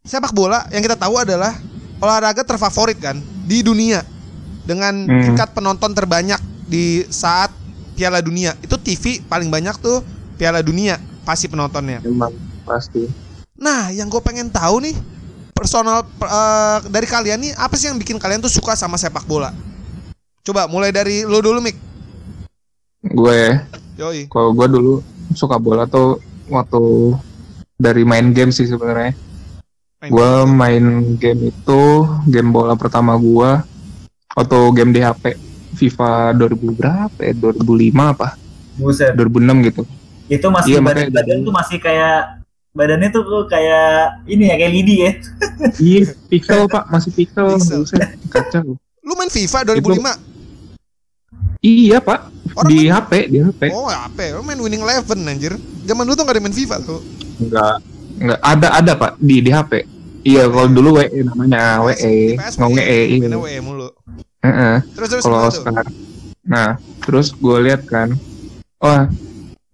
sepak 0.06 0.30
bola 0.30 0.70
yang 0.70 0.86
kita 0.86 0.94
tahu 0.94 1.18
adalah 1.18 1.58
olahraga 1.98 2.46
terfavorit 2.46 3.02
kan 3.02 3.18
di 3.44 3.66
dunia 3.66 4.06
dengan 4.62 4.94
Hmm. 5.10 5.25
tingkat 5.25 5.50
penonton 5.52 5.90
terbanyak 5.90 6.38
di 6.70 7.02
saat 7.10 7.50
Piala 7.98 8.22
Dunia. 8.22 8.54
Itu 8.62 8.78
TV 8.78 9.25
paling 9.25 9.50
banyak 9.50 9.74
tuh 9.82 10.06
Piala 10.38 10.62
Dunia 10.62 11.02
pasti 11.25 11.50
penontonnya. 11.50 11.98
Emang 12.06 12.30
pasti. 12.62 13.10
Nah, 13.58 13.89
yang 13.89 14.06
gue 14.06 14.22
pengen 14.22 14.53
tahu 14.53 14.86
nih 14.86 14.94
personal 15.60 16.08
eh, 16.24 16.78
dari 16.88 17.04
kalian 17.04 17.39
nih 17.44 17.51
apa 17.54 17.75
sih 17.75 17.92
yang 17.92 18.00
bikin 18.00 18.16
kalian 18.16 18.39
tuh 18.39 18.48
suka 18.48 18.80
sama 18.80 18.96
sepak 18.96 19.28
bola? 19.28 19.51
Coba 20.39 20.72
mulai 20.72 20.96
dari 20.96 21.28
lo 21.28 21.44
dulu 21.44 21.60
Mik. 21.60 21.75
Gue, 23.01 23.60
Yoi. 23.96 24.32
kalau 24.32 24.56
gue 24.56 24.68
dulu 24.72 24.94
suka 25.36 25.60
bola 25.60 25.84
tuh 25.84 26.24
waktu 26.48 26.80
dari 27.75 28.08
main 28.08 28.32
game 28.32 28.56
sih 28.56 28.63
sebenarnya. 28.63 29.12
Gue 30.00 30.32
main 30.48 31.16
game 31.20 31.51
itu 31.51 31.84
game 32.25 32.56
bola 32.56 32.80
pertama 32.80 33.20
gue 33.20 33.51
waktu 34.32 34.58
game 34.72 34.96
di 34.96 35.04
HP 35.04 35.36
FIFA 35.75 36.39
2000 36.39 36.80
berapa 36.80 37.20
ya? 37.20 37.36
2005 37.36 38.16
apa? 38.16 38.39
Buset. 38.80 39.12
2006 39.12 39.68
gitu. 39.68 39.84
Itu 40.32 40.48
masih 40.48 40.72
Iya, 40.72 40.80
badan, 40.80 41.12
badan 41.12 41.28
jadi- 41.36 41.44
tuh 41.44 41.54
masih 41.56 41.78
kayak 41.84 42.38
badannya 42.74 43.10
tuh 43.10 43.26
kayak 43.50 44.24
ini 44.30 44.44
ya 44.50 44.56
kayak 44.56 44.74
lidi 44.74 44.96
ya. 45.04 45.12
Iya, 45.80 46.02
pixel 46.32 46.70
pak, 46.70 46.84
masih 46.88 47.12
pixel. 47.14 47.58
Pixel. 47.58 47.82
Kacau. 48.30 48.78
Lu 49.02 49.14
main 49.18 49.32
FIFA 49.32 49.66
2005? 49.74 50.30
Iya 51.60 52.00
pak, 52.00 52.32
Orang 52.56 52.70
di 52.72 52.88
main- 52.88 52.94
HP, 52.96 53.12
di 53.28 53.38
HP. 53.44 53.62
Oh, 53.76 53.92
ya? 53.92 54.08
Lu 54.40 54.44
main 54.48 54.60
Winning 54.62 54.80
Eleven 54.80 55.20
anjir. 55.28 55.54
Zaman 55.84 56.08
dulu 56.08 56.16
tuh 56.16 56.24
gak 56.24 56.36
ada 56.38 56.44
main 56.46 56.56
FIFA 56.56 56.78
tuh. 56.86 57.02
Enggak, 57.42 57.76
enggak 58.20 58.40
ada 58.40 58.68
ada 58.80 58.94
pak 58.96 59.12
di 59.20 59.44
di 59.44 59.52
HP. 59.52 59.84
Iya, 60.20 60.52
kalau 60.52 60.68
dulu 60.68 61.00
WE 61.00 61.24
namanya 61.24 61.80
Di 61.80 61.84
WE, 61.88 62.16
nggak 62.36 62.76
WE. 62.76 63.00
Iya. 63.08 63.38
WE 63.40 63.60
mulu. 63.64 63.88
Heeh. 64.44 64.76
Terus 64.96 65.08
terus 65.16 65.24
Kalau 65.24 65.52
sekarang, 65.52 65.88
nah 66.48 66.76
terus 67.04 67.32
gue 67.36 67.58
lihat 67.64 67.88
kan, 67.88 68.16
wah 68.80 69.08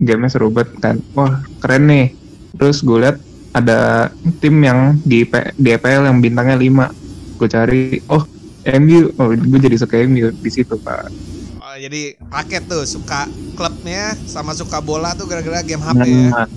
gamenya 0.01 0.29
seru 0.29 0.49
banget 0.49 0.73
kan, 0.81 0.95
wah 1.17 1.41
keren 1.61 1.85
nih. 1.85 2.07
Terus 2.55 2.81
gue 2.81 2.97
lihat 3.03 3.17
ada 3.51 4.11
tim 4.39 4.55
yang 4.59 4.99
di 5.01 5.23
P- 5.23 5.55
di 5.55 5.69
EPL 5.71 6.07
yang 6.11 6.19
bintangnya 6.19 6.59
5 6.59 6.91
Gue 7.35 7.51
cari, 7.51 7.99
oh 8.07 8.23
MU, 8.65 9.11
oh 9.19 9.27
gue 9.35 9.59
jadi 9.59 9.75
suka 9.75 9.99
MU 10.07 10.31
di 10.31 10.49
situ 10.49 10.79
pak. 10.79 11.11
Oh, 11.59 11.75
jadi 11.75 12.15
paket 12.31 12.63
tuh 12.65 12.87
suka 12.87 13.27
klubnya 13.53 14.15
sama 14.23 14.55
suka 14.55 14.79
bola 14.79 15.11
tuh 15.13 15.27
gara-gara 15.27 15.59
game 15.59 15.83
HP 15.83 15.99
ya. 16.07 16.31
Nah, 16.31 16.47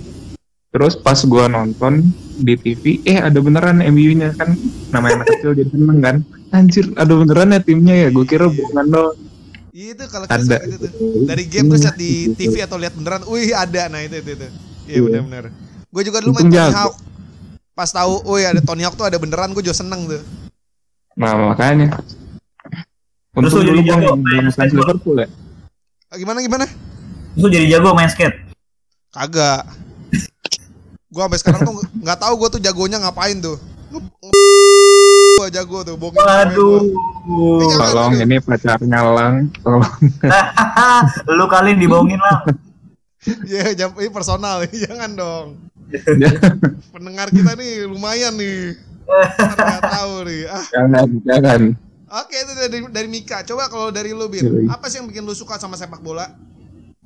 Terus 0.69 0.93
pas 0.93 1.17
gua 1.25 1.49
nonton 1.49 2.13
di 2.37 2.53
TV, 2.53 3.01
eh 3.01 3.17
ada 3.17 3.41
beneran 3.41 3.81
MU-nya 3.89 4.37
kan 4.37 4.53
namanya 4.93 5.25
anak 5.25 5.27
kecil 5.33 5.57
jadi 5.57 5.69
seneng 5.73 5.97
kan. 5.97 6.15
Anjir, 6.53 6.85
ada 6.93 7.09
beneran 7.09 7.57
ya 7.57 7.61
timnya 7.61 7.95
ya. 8.05 8.07
Gue 8.13 8.25
kira 8.29 8.45
bohongan 8.45 8.85
doang. 8.85 9.17
Itu 9.73 10.05
kalau 10.05 10.29
Ada. 10.29 10.61
gitu 10.61 10.77
tuh. 10.77 11.25
Dari 11.25 11.43
game 11.49 11.73
terus 11.73 11.89
liat 11.89 11.97
di 11.97 12.11
TV 12.37 12.53
atau 12.61 12.77
lihat 12.77 12.93
beneran, 12.93 13.25
wih 13.25 13.49
ada. 13.49 13.89
Nah 13.89 14.05
itu 14.05 14.21
itu 14.21 14.29
itu. 14.37 14.47
Iya 14.85 14.93
Iya. 14.93 15.01
benar-benar. 15.09 15.43
Gue 15.89 16.05
juga 16.05 16.21
dulu 16.21 16.37
main 16.37 16.49
Tony. 16.49 16.73
Hawk. 16.73 16.95
Pas 17.73 17.89
tahu, 17.89 18.21
oh 18.27 18.37
ya 18.37 18.53
ada 18.53 18.61
Tony 18.61 18.85
Hawk 18.85 18.93
tuh 18.93 19.07
ada 19.09 19.17
beneran, 19.17 19.49
gue 19.57 19.63
juga 19.65 19.77
seneng 19.77 20.05
tuh. 20.05 20.21
Nah 21.17 21.53
makanya. 21.53 21.97
Untung 23.33 23.61
lu 23.61 23.65
dulu 23.65 23.79
jadi 23.81 23.81
gue 23.81 23.97
belum 23.97 24.19
main 24.21 24.45
fans 24.49 24.53
skateboard? 24.53 24.87
Liverpool 24.99 25.17
ya. 25.21 25.27
Ah, 26.09 26.17
Gimana 26.17 26.37
gimana? 26.41 26.65
Terus 26.69 27.41
lu 27.41 27.47
jadi 27.49 27.65
jago 27.77 27.93
main 27.97 28.09
skate. 28.09 28.37
Kagak. 29.09 29.65
Gua 31.09 31.25
sampai 31.25 31.41
sekarang 31.41 31.61
tuh 31.65 31.81
nggak 32.05 32.19
tahu 32.21 32.33
gua 32.37 32.49
tuh 32.53 32.61
jagonya 32.61 33.01
ngapain 33.01 33.41
tuh. 33.41 33.57
Gua 35.41 35.49
jago 35.49 35.81
tuh, 35.81 35.97
bohongin 35.97 36.21
Waduh. 36.21 36.81
Iya. 37.25 37.75
Tolong 37.81 38.13
ini 38.21 38.37
pacarnya 38.37 38.99
lang. 39.09 39.33
Tolong. 39.65 39.97
lu 41.39 41.45
kali 41.49 41.73
dibohongin 41.81 42.21
lah. 42.21 42.45
Iya, 43.25 43.73
jam 43.73 43.89
ini 43.97 44.13
personal, 44.13 44.61
jangan 44.85 45.11
dong. 45.17 45.47
Pendengar 46.95 47.27
kita 47.29 47.57
nih 47.57 47.85
lumayan 47.89 48.37
nih. 48.37 48.77
Nggak 49.09 49.81
tahu 49.89 50.13
nih. 50.29 50.41
Ah, 50.47 50.65
jangan, 50.69 51.07
jangan. 51.25 51.61
oke 52.09 52.35
itu 52.35 52.53
dari 52.53 52.77
dari 52.93 53.07
Mika. 53.09 53.41
Coba 53.41 53.69
kalau 53.69 53.89
dari 53.89 54.13
lu, 54.13 54.29
Bin, 54.29 54.69
apa 54.69 54.85
sih 54.89 55.01
yang 55.01 55.09
bikin 55.09 55.25
lu 55.25 55.33
suka 55.33 55.57
sama 55.57 55.73
sepak 55.73 56.01
bola? 56.01 56.29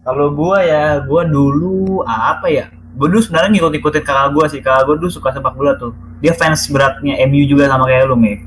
Kalau 0.03 0.35
gua 0.35 0.59
ya, 0.63 0.99
gua 0.99 1.23
dulu 1.23 2.03
apa 2.03 2.51
ya? 2.51 2.67
Gua 2.93 3.07
dulu 3.07 3.23
sebenarnya 3.23 3.55
ngikut-ngikutin 3.55 4.03
kakak 4.03 4.29
gua 4.35 4.45
sih. 4.51 4.59
Kakak 4.59 4.83
gua 4.83 4.95
dulu 4.99 5.09
suka 5.11 5.31
sepak 5.31 5.53
bola 5.55 5.79
tuh. 5.79 5.95
Dia 6.19 6.35
fans 6.35 6.67
beratnya 6.67 7.19
MU 7.27 7.43
juga 7.47 7.71
sama 7.71 7.87
kayak 7.87 8.07
lu, 8.11 8.19
Mik. 8.19 8.39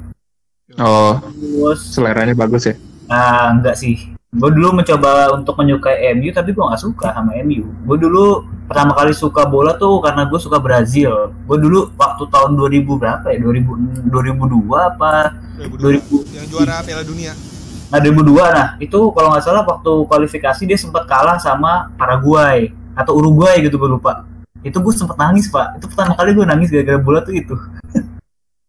Oh, 0.77 1.17
Terus 1.23 1.81
seleranya 1.97 2.37
bagus 2.37 2.69
ya. 2.69 2.75
ah 3.07 3.55
enggak 3.55 3.79
sih. 3.79 4.16
Gue 4.37 4.51
dulu 4.53 4.69
mencoba 4.77 5.33
untuk 5.33 5.57
menyukai 5.57 6.13
MU 6.13 6.29
tapi 6.29 6.53
gua 6.53 6.69
nggak 6.69 6.83
suka 6.85 7.09
sama 7.17 7.33
MU. 7.41 7.65
Gue 7.89 7.97
dulu 7.97 8.45
pertama 8.69 8.93
kali 8.93 9.17
suka 9.17 9.49
bola 9.49 9.81
tuh 9.81 9.97
karena 10.05 10.29
gue 10.29 10.37
suka 10.37 10.61
Brazil. 10.61 11.33
Gue 11.49 11.57
dulu 11.57 11.89
waktu 11.97 12.29
tahun 12.29 12.53
2000 12.53 13.01
berapa 13.01 13.27
ya? 13.33 13.39
2000 13.41 14.13
2002 14.13 14.93
apa? 14.93 15.33
2002 15.57 16.37
yang 16.37 16.45
juara 16.53 16.85
Piala 16.85 17.01
Dunia. 17.01 17.33
Nah 17.89 17.99
2002 18.03 18.37
nah 18.53 18.69
itu 18.77 18.99
kalau 19.17 19.29
nggak 19.33 19.45
salah 19.47 19.65
waktu 19.65 19.93
kualifikasi 20.05 20.63
dia 20.69 20.77
sempat 20.77 21.09
kalah 21.09 21.41
sama 21.41 21.89
Paraguay 21.97 22.69
atau 22.93 23.17
Uruguay 23.17 23.65
gitu 23.65 23.81
gue 23.81 23.89
lupa. 23.89 24.29
Itu 24.61 24.85
gue 24.85 24.93
sempat 24.93 25.17
nangis 25.17 25.49
pak. 25.49 25.81
Itu 25.81 25.89
pertama 25.89 26.13
kali 26.13 26.37
gue 26.37 26.45
nangis 26.45 26.69
gara-gara 26.69 27.01
bola 27.01 27.25
tuh 27.25 27.33
itu. 27.33 27.57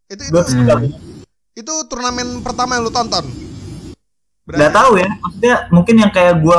Itu 0.08 0.22
itu 0.24 0.32
Gue. 0.32 0.40
Hmm. 0.40 0.96
itu 1.58 1.74
turnamen 1.90 2.40
pertama 2.40 2.80
yang 2.80 2.88
lu 2.88 2.92
tonton. 2.94 3.47
Gak 4.48 4.72
tahu 4.72 4.96
ya. 4.96 5.08
Maksudnya 5.20 5.54
mungkin 5.68 5.94
yang 6.00 6.08
kayak 6.08 6.40
gue 6.40 6.58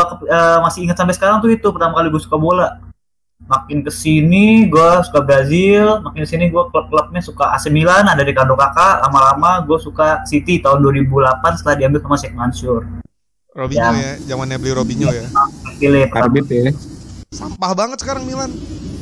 masih 0.61 0.85
ingat 0.85 0.97
sampai 1.01 1.17
sekarang 1.17 1.41
tuh 1.41 1.49
itu 1.49 1.65
pertama 1.73 1.97
kali 1.97 2.13
gue 2.13 2.21
suka 2.21 2.37
bola. 2.37 2.77
Makin 3.49 3.81
ke 3.81 3.89
sini 3.89 4.69
gue 4.69 4.89
suka 5.09 5.25
Brazil, 5.25 6.05
makin 6.05 6.21
ke 6.21 6.29
sini 6.29 6.53
gue 6.53 6.63
klub-klubnya 6.69 7.17
suka 7.17 7.49
AC 7.57 7.73
Milan, 7.73 8.05
ada 8.05 8.21
Ricardo 8.21 8.53
Kakak, 8.53 9.01
lama-lama 9.09 9.65
gue 9.65 9.79
suka 9.81 10.21
City 10.29 10.61
tahun 10.61 10.85
2008 10.85 11.57
setelah 11.57 11.75
diambil 11.81 11.99
sama 12.05 12.15
Sheikh 12.21 12.35
Mansur. 12.37 12.85
Robinho 13.57 13.89
Ya. 13.89 14.13
ya, 14.13 14.13
zamannya 14.29 14.61
beli 14.61 14.73
Robinho 14.77 15.09
ya. 15.09 15.25
Pilih 15.81 16.05
pertama. 16.13 16.29
Arbit 16.29 16.45
ya. 16.45 16.69
Sampah 17.33 17.71
banget 17.73 17.97
sekarang 18.05 18.21
Milan. 18.29 18.53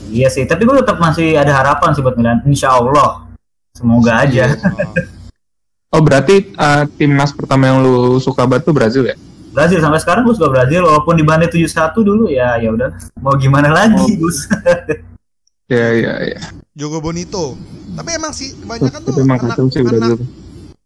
Iya 0.07 0.31
sih, 0.31 0.47
tapi 0.47 0.63
gue 0.63 0.79
tetap 0.79 0.95
masih 1.03 1.35
ada 1.35 1.51
harapan 1.51 1.91
sih 1.91 1.99
buat 1.99 2.15
Milan. 2.15 2.39
Insya 2.47 2.71
Allah, 2.71 3.27
semoga 3.75 4.23
aja. 4.23 4.55
Oh 5.87 6.03
berarti 6.03 6.51
uh, 6.53 6.83
timnas 6.99 7.31
pertama 7.31 7.71
yang 7.71 7.79
lu 7.79 8.19
suka 8.19 8.43
banget 8.43 8.67
tuh 8.67 8.75
Brazil 8.75 9.07
ya? 9.07 9.15
Brazil 9.49 9.79
sampai 9.79 9.97
sekarang 9.97 10.27
gue 10.27 10.35
suka 10.35 10.51
Brazil, 10.51 10.85
walaupun 10.85 11.17
di 11.17 11.23
bandai 11.23 11.49
71 11.49 11.95
dulu 11.97 12.27
ya 12.27 12.59
ya 12.59 12.69
udah. 12.69 12.91
Mau 13.17 13.33
gimana 13.33 13.71
lagi, 13.71 13.95
Oh. 13.97 14.07
Gus? 14.19 14.43
Ya 15.67 15.91
ya 15.91 16.13
ya. 16.23 16.39
Jogo 16.71 17.03
Bonito. 17.03 17.59
Tapi 17.91 18.15
emang 18.15 18.31
sih 18.31 18.55
kebanyakan 18.55 19.03
tuh 19.03 19.11
Tapi 19.11 19.19
emang 19.19 19.39
anak, 19.43 19.57
sih 19.67 19.83
anak 19.83 20.15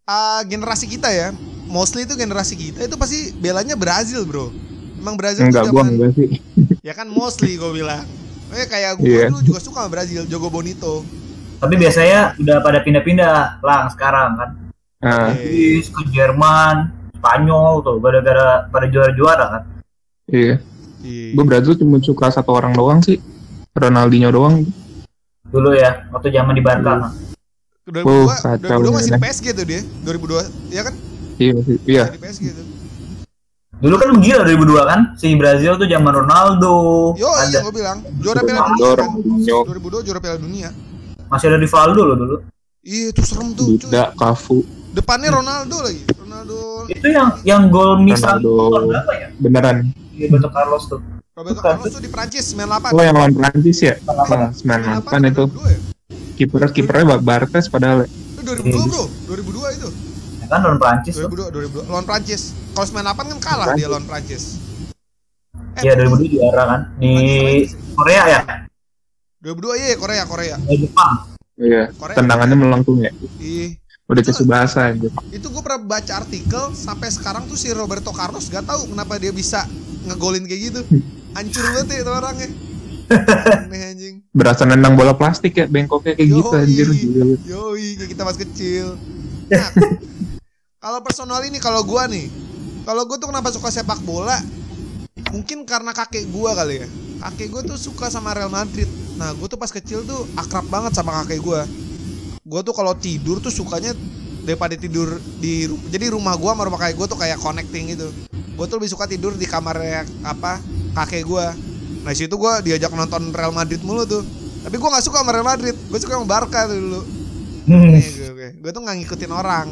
ah, 0.09 0.41
generasi 0.41 0.89
kita 0.89 1.13
ya. 1.13 1.29
Mostly 1.69 2.09
itu 2.09 2.17
generasi 2.17 2.57
kita 2.57 2.89
itu 2.89 2.97
pasti 2.97 3.29
belanya 3.29 3.77
Brazil, 3.77 4.25
Bro. 4.25 4.49
Emang 4.97 5.13
Brazil 5.13 5.45
Enggak 5.45 5.69
tuh 5.69 5.73
gua 5.77 5.85
enggak 5.85 6.17
sih. 6.17 6.41
ya 6.87 6.97
kan 6.97 7.05
mostly 7.05 7.61
gue 7.61 7.69
bilang. 7.69 8.01
Eh 8.49 8.65
kayak 8.65 8.97
gue 8.97 9.05
Iya. 9.05 9.29
dulu 9.29 9.53
juga 9.53 9.59
suka 9.61 9.85
sama 9.85 9.93
Brazil, 9.93 10.25
Jogo 10.25 10.49
Bonito. 10.49 11.05
Tapi 11.61 11.77
biasanya 11.77 12.33
udah 12.41 12.57
pada 12.65 12.81
pindah-pindah 12.81 13.61
lang 13.61 13.85
sekarang 13.93 14.33
kan. 14.33 14.49
Nah, 15.01 15.33
Eh, 15.33 15.49
Inggris 15.73 15.89
ke 15.89 16.01
Jerman, 16.07 16.93
Spanyol 17.11 17.81
tuh 17.81 17.97
gara-gara 17.97 18.65
pada 18.67 18.85
juara-juara 18.85 19.45
kan. 19.49 19.63
iya. 20.27 20.61
iya. 21.01 21.33
Gue 21.33 21.43
Brazil 21.43 21.73
cuma 21.75 21.97
suka 21.97 22.29
satu 22.29 22.51
orang 22.51 22.71
doang 22.71 23.01
sih. 23.01 23.17
Ronaldinho 23.71 24.29
doang. 24.29 24.61
Dulu 25.43 25.73
ya, 25.73 26.05
waktu 26.09 26.29
zaman 26.29 26.53
di 26.53 26.61
Barca. 26.61 26.91
kan. 27.01 27.11
2002, 27.83 28.05
Oh, 28.05 28.25
kacau 28.29 28.77
2002 28.79 28.93
masih 28.93 29.11
di. 29.11 29.19
PSG 29.19 29.45
tuh 29.51 29.65
dia. 29.65 29.81
2002, 30.05 30.45
ya 30.69 30.81
kan? 30.83 30.93
Iya 31.35 31.51
masih. 31.51 31.75
Iya. 31.83 32.03
Di 32.07 32.19
PSG 32.19 32.45
tuh. 32.51 32.65
Dulu 33.81 33.95
kan 33.97 34.09
gila 34.15 34.45
2002 34.45 34.83
kan, 34.85 34.99
si 35.17 35.33
Brazil 35.33 35.73
tuh 35.73 35.89
zaman 35.89 36.13
Ronaldo, 36.15 36.75
Yo, 37.17 37.25
iya 37.25 37.49
ada 37.49 37.59
gue 37.59 37.73
bilang 37.73 37.97
juara 38.21 38.39
Piala 38.39 38.59
Ronaldo, 38.61 38.77
Dunia 38.77 38.93
kan. 38.93 39.09
Ronaldinho, 39.09 39.57
2002 39.65 40.05
juara 40.05 40.19
Piala 40.21 40.37
Dunia. 40.37 40.69
masih 41.25 41.45
ada 41.47 41.57
Rivaldo 41.57 42.01
loh 42.03 42.15
dulu. 42.15 42.35
Iya, 42.81 43.05
itu 43.09 43.21
serem 43.23 43.49
tuh, 43.51 43.73
cuy. 43.73 43.89
Dida, 43.89 44.13
Cafu. 44.13 44.61
Depannya 44.91 45.29
Ronaldo 45.31 45.75
lagi. 45.81 46.03
Ronaldo 46.13 46.57
Itu 46.85 47.07
yang 47.07 47.29
yang 47.41 47.63
gol 47.67 47.95
misal 47.97 48.37
Ronaldo. 48.37 48.91
ya? 49.09 49.27
Beneran. 49.37 49.77
Di 50.11 50.27
Roberto 50.27 50.49
Carlos 50.49 50.83
tuh. 50.85 50.99
Roberto 51.31 51.57
Bukan. 51.57 51.71
Carlos 51.73 51.87
tuh 51.89 52.01
di 52.01 52.09
Prancis 52.09 52.45
98. 52.51 52.91
Oh 52.91 53.01
yang 53.01 53.15
lawan 53.15 53.31
Prancis 53.31 53.77
ya? 53.79 53.95
Apa? 54.03 54.51
Nah, 54.61 54.77
98 54.99 55.31
itu 55.31 55.43
2002 55.47 55.67
ya? 55.69 55.79
kiper 56.33 56.61
kipernya 56.69 57.05
Bar- 57.07 57.23
Bartes 57.23 57.65
padahal. 57.65 58.03
ya. 58.03 58.07
Itu 58.09 58.41
2002, 58.43 58.83
Bro. 58.85 59.03
2002 59.31 59.77
itu. 59.77 59.89
Ya 60.37 60.47
kan 60.47 60.59
lawan 60.61 60.77
Prancis 60.77 61.13
tuh. 61.13 61.29
2002, 61.29 61.55
2002 61.71 61.87
lawan 61.87 62.05
Prancis. 62.05 62.41
Kalau 62.71 62.85
98 62.85 63.31
kan 63.31 63.39
kalah 63.39 63.67
dia 63.73 63.87
lawan 63.87 64.03
Prancis. 64.03 64.59
Eh, 65.71 65.81
Iya 65.81 65.95
2002 65.97 66.27
juara 66.29 66.63
kan 66.67 66.81
di 66.97 67.13
Korea 67.95 68.23
ya, 68.27 68.41
2002 69.39 69.71
iya 69.79 69.95
Korea, 69.95 70.23
Korea. 70.25 70.55
di 70.59 70.75
Jepang. 70.77 71.31
Iya. 71.55 71.83
Korea. 71.95 72.15
Tendangannya 72.15 72.55
melengkung 72.55 72.99
ya. 72.99 73.11
Ih, 73.39 73.79
Udah 74.11 74.21
kayak 74.27 74.37
subasa 74.43 74.91
aja. 74.91 75.07
itu 75.31 75.47
gue 75.47 75.61
pernah 75.63 75.79
baca 75.87 76.13
artikel 76.19 76.75
sampai 76.75 77.07
sekarang 77.07 77.47
tuh 77.47 77.55
si 77.55 77.71
Roberto 77.71 78.11
Carlos 78.11 78.51
gak 78.51 78.67
tahu 78.67 78.91
kenapa 78.91 79.15
dia 79.15 79.31
bisa 79.31 79.63
ngegolin 80.03 80.43
kayak 80.43 80.61
gitu. 80.67 80.81
Hancur 81.31 81.63
banget 81.71 81.95
ya 81.95 81.97
itu 82.03 82.11
orangnya. 82.11 82.49
Aneh 83.67 83.81
anjing. 83.91 84.15
Berasa 84.35 84.63
nendang 84.67 84.99
bola 84.99 85.15
plastik 85.15 85.55
ya, 85.55 85.65
bengkoknya 85.67 86.15
kayak 86.15 86.27
gitu 86.27 86.49
Yoi. 86.51 86.59
anjir. 86.63 86.87
Gila. 86.91 87.25
Yoi, 87.47 87.87
kayak 87.99 88.09
kita 88.11 88.23
pas 88.27 88.37
kecil. 88.37 88.87
Nah, 89.51 89.67
kalau 90.79 91.03
personal 91.03 91.43
ini 91.43 91.59
kalau 91.59 91.83
gua 91.83 92.07
nih, 92.07 92.31
kalau 92.87 93.03
gua 93.03 93.19
tuh 93.19 93.27
kenapa 93.27 93.51
suka 93.51 93.67
sepak 93.67 93.99
bola? 94.07 94.39
Mungkin 95.35 95.67
karena 95.67 95.91
kakek 95.91 96.31
gua 96.31 96.55
kali 96.55 96.79
ya. 96.79 96.87
Kakek 97.19 97.51
gua 97.51 97.61
tuh 97.67 97.75
suka 97.75 98.07
sama 98.07 98.31
Real 98.31 98.47
Madrid. 98.47 98.87
Nah, 99.19 99.35
gua 99.35 99.51
tuh 99.51 99.59
pas 99.59 99.67
kecil 99.67 100.07
tuh 100.07 100.23
akrab 100.39 100.63
banget 100.71 100.95
sama 100.95 101.19
kakek 101.19 101.43
gua. 101.43 101.67
Gua 102.51 102.59
tuh 102.59 102.75
kalau 102.75 102.91
tidur 102.99 103.39
tuh 103.39 103.47
sukanya 103.47 103.95
daripada 104.43 104.75
tidur 104.75 105.23
di 105.39 105.71
jadi 105.87 106.11
rumah 106.11 106.35
gua 106.35 106.51
sama 106.51 106.67
rumah 106.67 106.83
kakek 106.83 106.99
gua 106.99 107.07
tuh 107.07 107.15
kayak 107.15 107.39
connecting 107.39 107.95
gitu. 107.95 108.11
Gua 108.59 108.67
tuh 108.67 108.75
lebih 108.75 108.91
suka 108.91 109.07
tidur 109.07 109.31
di 109.39 109.47
kamarnya 109.47 110.03
apa 110.27 110.59
kakek 110.91 111.23
gua. 111.23 111.55
Nah, 112.03 112.11
situ 112.11 112.35
gua 112.35 112.59
diajak 112.59 112.91
nonton 112.91 113.31
Real 113.31 113.55
Madrid 113.55 113.79
mulu 113.87 114.03
tuh. 114.03 114.27
Tapi 114.67 114.75
gua 114.75 114.99
nggak 114.99 115.05
suka 115.07 115.23
sama 115.23 115.31
Real 115.31 115.47
Madrid, 115.47 115.79
gue 115.79 115.99
suka 116.03 116.19
sama 116.19 116.27
Barca 116.27 116.67
tuh 116.67 116.75
dulu. 116.75 117.01
Hmm. 117.71 117.93
Nih, 117.95 118.03
gue, 118.03 118.29
gue, 118.35 118.49
gue 118.59 118.71
tuh 118.75 118.81
nggak 118.83 118.95
ngikutin 118.99 119.31
orang. 119.31 119.67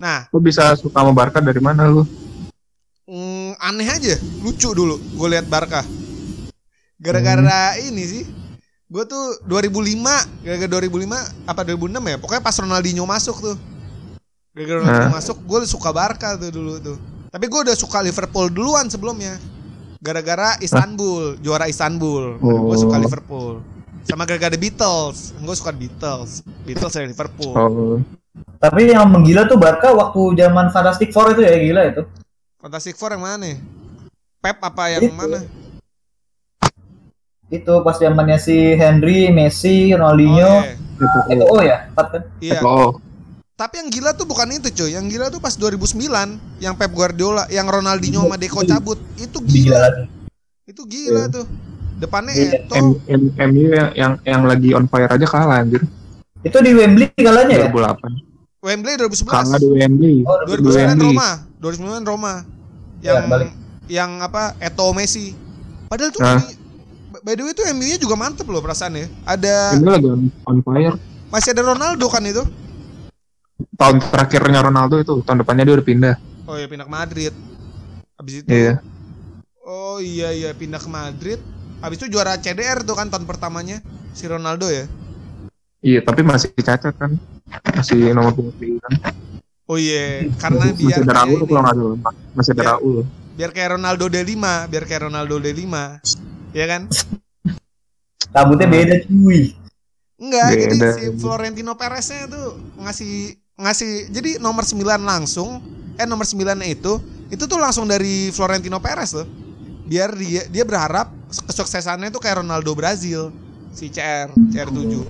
Nah, 0.00 0.32
Lu 0.32 0.40
bisa 0.40 0.72
suka 0.80 1.04
sama 1.04 1.12
Barca 1.12 1.44
dari 1.44 1.60
mana 1.60 1.86
lu? 1.92 2.08
mm, 3.04 3.60
aneh 3.60 3.88
aja, 3.88 4.16
lucu 4.40 4.72
dulu 4.72 4.96
gue 4.96 5.28
lihat 5.28 5.44
Barca. 5.44 5.84
Gara-gara 6.98 7.78
ini 7.78 8.02
sih, 8.02 8.22
gue 8.88 9.04
tuh 9.04 9.24
2005, 9.44 10.00
gara-gara 10.40 10.70
2005 10.80 11.12
apa 11.44 11.60
2006 11.60 12.08
ya, 12.08 12.16
pokoknya 12.16 12.42
pas 12.42 12.56
Ronaldinho 12.56 13.04
masuk 13.04 13.36
tuh. 13.38 13.56
Gara-gara 14.56 14.78
Ronaldinho 14.80 15.12
masuk, 15.12 15.36
gue 15.38 15.58
suka 15.68 15.92
Barca 15.92 16.34
tuh 16.34 16.48
dulu 16.48 16.80
tuh. 16.80 16.96
Tapi 17.28 17.44
gue 17.44 17.60
udah 17.62 17.76
suka 17.76 18.00
Liverpool 18.00 18.48
duluan 18.48 18.88
sebelumnya. 18.88 19.36
Gara-gara 20.00 20.56
Istanbul, 20.58 21.36
juara 21.38 21.68
Istanbul. 21.68 22.40
Gue 22.40 22.72
Oh. 22.72 22.80
suka 22.80 22.96
Liverpool. 22.96 23.60
Sama 24.08 24.24
gara-gara 24.24 24.48
The 24.48 24.56
Beatles, 24.56 25.36
gue 25.36 25.52
suka 25.52 25.68
Beatles. 25.68 26.40
Beatles 26.64 26.94
dari 26.94 27.12
Liverpool. 27.12 27.52
Oh, 27.52 28.00
Tapi 28.56 28.88
yang 28.88 29.10
menggila 29.10 29.44
tuh 29.44 29.60
Barca 29.60 29.92
waktu 29.92 30.38
zaman 30.38 30.72
Fantastic 30.72 31.12
Four 31.12 31.36
itu 31.36 31.44
ya 31.44 31.52
gila 31.58 31.82
itu. 31.92 32.02
Fantastic 32.56 32.96
Four 32.96 33.12
yang 33.12 33.20
mana? 33.20 33.58
Pep 34.38 34.56
apa 34.58 34.84
yang 34.88 35.10
Itu. 35.10 35.12
mana? 35.12 35.44
Itu 37.48 37.80
pas 37.80 37.96
zamannya 37.96 38.36
si 38.36 38.52
Henry, 38.74 39.28
Messi, 39.28 39.90
Oh, 39.90 39.98
Ronaldinho. 39.98 40.52
iya. 40.62 40.76
Itu 41.30 41.44
oh 41.46 41.62
ya, 41.62 41.88
empat 41.88 42.06
kan? 42.10 42.22
Iya. 42.38 42.60
oh, 42.60 42.98
Tapi 43.54 43.74
yang 43.76 43.88
gila 43.88 44.10
tuh 44.12 44.22
bukan 44.22 44.52
itu 44.52 44.70
cuy, 44.72 44.94
yang 44.94 45.06
gila 45.06 45.28
tuh 45.28 45.38
pas 45.38 45.50
2009 45.50 46.06
yang 46.58 46.74
Pep 46.74 46.90
Guardiola, 46.90 47.48
yang 47.48 47.66
Ronaldinho 47.66 48.22
sama 48.22 48.36
Deco 48.36 48.62
cabut, 48.62 48.98
itu 49.16 49.38
Gila. 49.40 50.06
Itu 50.62 50.82
gila 50.84 51.26
Iya. 51.26 51.32
tuh. 51.32 51.46
Depannya 51.98 52.30
Iya. 52.30 52.62
M, 52.70 52.86
MU 53.34 53.66
yang, 53.68 53.90
yang 53.92 54.12
yang 54.22 54.42
lagi 54.44 54.70
on 54.70 54.86
fire 54.86 55.10
aja 55.10 55.26
kalah 55.26 55.58
anjir. 55.58 55.82
Itu 56.38 56.54
di 56.60 56.70
Wembley 56.70 57.10
kalahnya 57.12 57.66
ya? 57.66 57.66
2008. 57.66 58.14
Wembley 58.60 58.94
2011. 58.94 59.26
Kalah 59.26 59.58
di 59.58 59.68
Wembley. 59.68 60.16
Oh, 60.22 60.38
Di 60.38 60.54
2009 60.54 60.70
Wembley. 60.70 61.06
Roma, 61.08 61.30
2009 61.58 62.04
Roma. 62.04 62.34
Ya, 62.98 63.10
Yang 63.12 63.26
balik. 63.26 63.50
yang 63.88 64.10
apa? 64.20 64.42
Eto'o 64.60 64.90
Messi. 64.92 65.34
Padahal 65.88 66.10
tuh 66.10 66.20
Nah. 66.20 66.38
By 67.28 67.36
the 67.36 67.44
way 67.44 67.52
tuh 67.52 67.68
MU-nya 67.68 68.00
juga 68.00 68.16
mantep 68.16 68.48
loh 68.48 68.64
perasaannya. 68.64 69.28
Ada 69.28 69.76
MU 69.76 69.84
lagi 69.84 70.08
on, 70.48 70.64
fire. 70.64 70.96
masih 71.28 71.52
ada 71.52 71.60
Ronaldo 71.60 72.08
kan 72.08 72.24
itu? 72.24 72.40
Tahun 73.76 74.00
terakhirnya 74.00 74.64
Ronaldo 74.64 74.96
itu, 74.96 75.20
tahun 75.20 75.44
depannya 75.44 75.68
dia 75.68 75.74
udah 75.76 75.84
pindah. 75.84 76.14
Oh 76.48 76.56
ya 76.56 76.64
pindah 76.64 76.88
ke 76.88 76.92
Madrid. 76.96 77.32
Habis 78.16 78.34
itu 78.40 78.48
Iya. 78.48 78.80
Oh 79.60 80.00
iya 80.00 80.32
iya 80.32 80.50
pindah 80.56 80.80
ke 80.80 80.88
Madrid. 80.88 81.36
Habis 81.84 82.00
itu 82.00 82.16
juara 82.16 82.40
CDR 82.40 82.80
tuh 82.80 82.96
kan 82.96 83.12
tahun 83.12 83.28
pertamanya 83.28 83.84
si 84.16 84.24
Ronaldo 84.24 84.72
ya. 84.72 84.88
Iya, 85.84 86.00
tapi 86.00 86.24
masih 86.24 86.48
cacat 86.56 86.96
kan. 86.96 87.12
Masih 87.76 88.16
nomor 88.16 88.32
29 88.32 88.80
kan. 88.80 88.92
Oh 89.68 89.76
iya, 89.76 90.24
karena 90.40 90.72
Masih, 90.72 90.80
biar 90.80 90.96
masih 90.96 91.04
ada 91.04 91.12
Raul 91.12 91.36
ini, 91.36 91.44
kalau 91.44 91.60
nggak 91.60 91.76
salah. 91.76 91.98
Masih 92.32 92.50
ada 92.56 92.62
Biar- 92.64 92.72
Raul. 92.72 92.98
biar 93.36 93.50
kayak 93.52 93.70
Ronaldo 93.76 94.04
D5, 94.08 94.36
biar 94.66 94.84
kayak 94.88 95.02
Ronaldo 95.06 95.36
D5. 95.38 95.74
Ya 96.52 96.66
kan? 96.66 96.88
Rambutnya 98.34 98.68
beda 98.68 98.96
cuy. 99.08 99.56
Enggak, 100.18 100.50
jadi 100.50 100.74
Beda. 100.74 100.88
si 100.98 101.04
Florentino 101.22 101.72
Perez-nya 101.78 102.26
tuh 102.26 102.58
ngasih 102.82 103.38
ngasih 103.58 104.10
jadi 104.10 104.30
nomor 104.42 104.66
9 104.66 104.82
langsung 105.02 105.62
eh 105.94 106.06
nomor 106.06 106.26
9 106.26 106.42
itu 106.66 106.98
itu 107.30 107.44
tuh 107.46 107.58
langsung 107.58 107.86
dari 107.86 108.34
Florentino 108.34 108.82
Perez 108.82 109.14
tuh. 109.14 109.26
Biar 109.86 110.12
dia 110.18 110.44
dia 110.50 110.64
berharap 110.66 111.14
kesuksesannya 111.30 112.10
tuh 112.10 112.20
kayak 112.20 112.42
Ronaldo 112.42 112.74
Brazil 112.74 113.30
si 113.70 113.88
CR 113.94 114.34
CR7. 114.34 115.06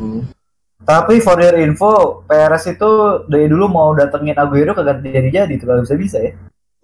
Tapi 0.85 1.21
for 1.21 1.37
your 1.42 1.57
info, 1.59 2.23
PRS 2.30 2.78
itu 2.78 2.90
dari 3.26 3.50
dulu 3.50 3.66
mau 3.66 3.90
datengin 3.92 4.38
Aguero 4.38 4.73
kagak 4.73 5.02
jadi-jadi 5.02 5.50
tuh 5.59 5.66
kalau 5.66 5.83
bisa 5.83 5.97
bisa 5.99 6.16
ya. 6.23 6.33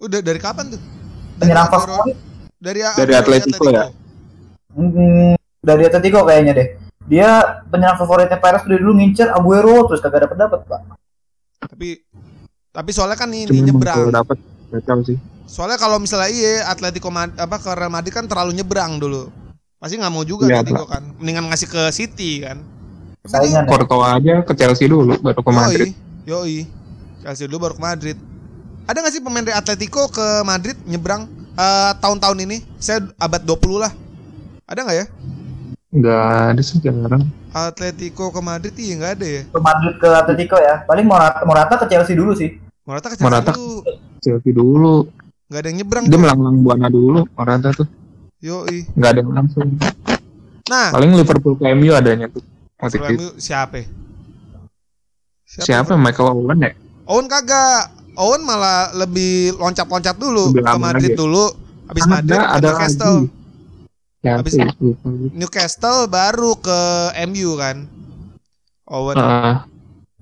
Udah 0.01 0.19
dari 0.19 0.37
kapan 0.41 0.75
tuh? 0.75 0.81
Dari 1.39 1.55
Aguero- 1.55 2.11
dari 2.59 2.81
Dari 2.83 3.13
Atletico 3.15 3.65
ya? 3.71 3.87
Hmm, 4.75 5.33
dari 5.59 5.83
Atletico 5.87 6.21
kayaknya 6.23 6.53
deh. 6.53 6.67
Dia 7.05 7.61
penyerang 7.69 7.97
favoritnya 7.97 8.37
PRS 8.37 8.65
dari 8.65 8.81
dulu 8.81 8.97
ngincer 8.97 9.29
Aguero 9.29 9.85
terus 9.85 10.01
kagak 10.01 10.25
dapat 10.25 10.37
dapat 10.37 10.59
pak. 10.65 10.81
Tapi 11.69 12.01
tapi 12.69 12.89
soalnya 12.91 13.15
kan 13.15 13.29
ini 13.29 13.47
Cuma 13.47 13.61
nyebrang. 13.63 13.95
kalau 13.95 14.11
dapat 14.11 14.37
kacau 14.73 14.99
sih. 15.05 15.17
Soalnya 15.45 15.77
kalau 15.77 16.01
misalnya 16.01 16.33
iya 16.33 16.65
Atletico 16.65 17.13
Mad- 17.13 17.37
apa 17.37 17.61
ke 17.61 17.69
Real 17.71 17.93
Madrid 17.93 18.11
kan 18.11 18.25
terlalu 18.25 18.57
nyebrang 18.57 18.97
dulu. 18.97 19.29
Pasti 19.77 19.95
nggak 19.95 20.13
mau 20.13 20.25
juga 20.25 20.49
Iya, 20.49 20.59
Atletico 20.59 20.89
kan. 20.89 21.05
Mendingan 21.21 21.45
ngasih 21.47 21.69
ke 21.69 21.81
City 21.93 22.41
kan. 22.41 22.57
Saingan 23.25 23.65
ya. 23.65 23.69
Courtois 23.69 24.09
aja 24.11 24.33
ke 24.41 24.53
Chelsea 24.53 24.85
dulu 24.85 25.13
baru 25.17 25.41
ke 25.41 25.51
Madrid. 25.53 25.89
Yoi, 26.25 26.25
yoi. 26.25 26.57
Chelsea 27.21 27.45
dulu 27.45 27.69
baru 27.69 27.73
ke 27.77 27.83
Madrid. 27.85 28.17
Ada 28.85 28.97
nggak 29.01 29.13
sih 29.13 29.21
pemain 29.21 29.45
dari 29.45 29.53
Atletico 29.53 30.09
ke 30.09 30.41
Madrid 30.41 30.77
nyebrang 30.85 31.29
eh, 31.53 31.91
tahun-tahun 32.01 32.37
ini? 32.41 32.57
Saya 32.77 33.05
abad 33.17 33.41
20 33.41 33.77
lah. 33.77 33.93
Ada 34.65 34.79
nggak 34.81 34.97
ya? 34.97 35.05
Enggak 35.89 36.21
ada 36.51 36.61
sih 36.61 36.77
jarang. 36.81 37.23
Atletico 37.51 38.27
ke 38.27 38.41
Madrid 38.41 38.73
iya 38.75 38.93
nggak 38.97 39.13
ada 39.15 39.27
ya. 39.27 39.41
Ke 39.47 39.59
Madrid 39.61 39.93
ke 39.95 40.07
Atletico 40.09 40.57
ya. 40.57 40.81
Paling 40.83 41.05
Morata, 41.05 41.39
Morata 41.45 41.73
ke 41.77 41.85
Chelsea 41.87 42.17
dulu 42.17 42.33
sih. 42.33 42.57
Morata 42.83 43.07
ke 43.07 43.15
Chelsea 43.15 43.25
Morata. 43.25 43.51
dulu. 43.53 43.77
Chelsea 44.19 44.51
dulu. 44.51 44.95
Nggak 45.45 45.59
ada 45.61 45.67
yang 45.69 45.77
nyebrang 45.77 46.03
Dia 46.09 46.17
melanglang 46.17 46.57
buana 46.59 46.87
dulu 46.89 47.29
Morata 47.31 47.69
tuh. 47.71 47.87
Yoi. 48.41 48.89
Enggak 48.91 49.09
ada 49.13 49.19
yang 49.21 49.31
langsung. 49.31 49.67
Nah, 50.65 50.89
Paling 50.89 51.11
Liverpool 51.13 51.55
ke 51.55 51.65
MU 51.71 51.93
adanya 51.93 52.25
tuh. 52.27 52.41
Waktu 52.75 52.97
itu. 52.97 53.13
MU 53.15 53.27
siapa? 53.37 53.75
ya? 53.79 53.87
Siapa 55.45 55.93
Michael 55.95 56.33
Owen 56.33 56.59
ya? 56.59 56.71
Owen 57.05 57.29
kagak. 57.29 57.93
Owen 58.15 58.41
malah 58.41 58.95
lebih 58.95 59.53
loncat-loncat 59.55 60.15
dulu 60.15 60.49
Lebih 60.49 60.63
ke 60.65 60.77
Madrid 60.81 61.11
lagi. 61.13 61.19
dulu. 61.19 61.45
Habis 61.85 62.03
Madrid 62.09 62.33
ke 62.33 62.47
ada 62.49 62.69
Newcastle. 62.73 63.17
lagi. 63.21 63.44
Siapa 64.25 64.41
Habis- 64.41 64.57
ya? 64.57 64.67
Lupa. 64.75 65.07
Newcastle 65.31 66.09
baru 66.09 66.57
ke 66.57 66.79
MU 67.29 67.53
kan. 67.55 67.85
Owen. 68.85 69.15
Ah, 69.15 69.69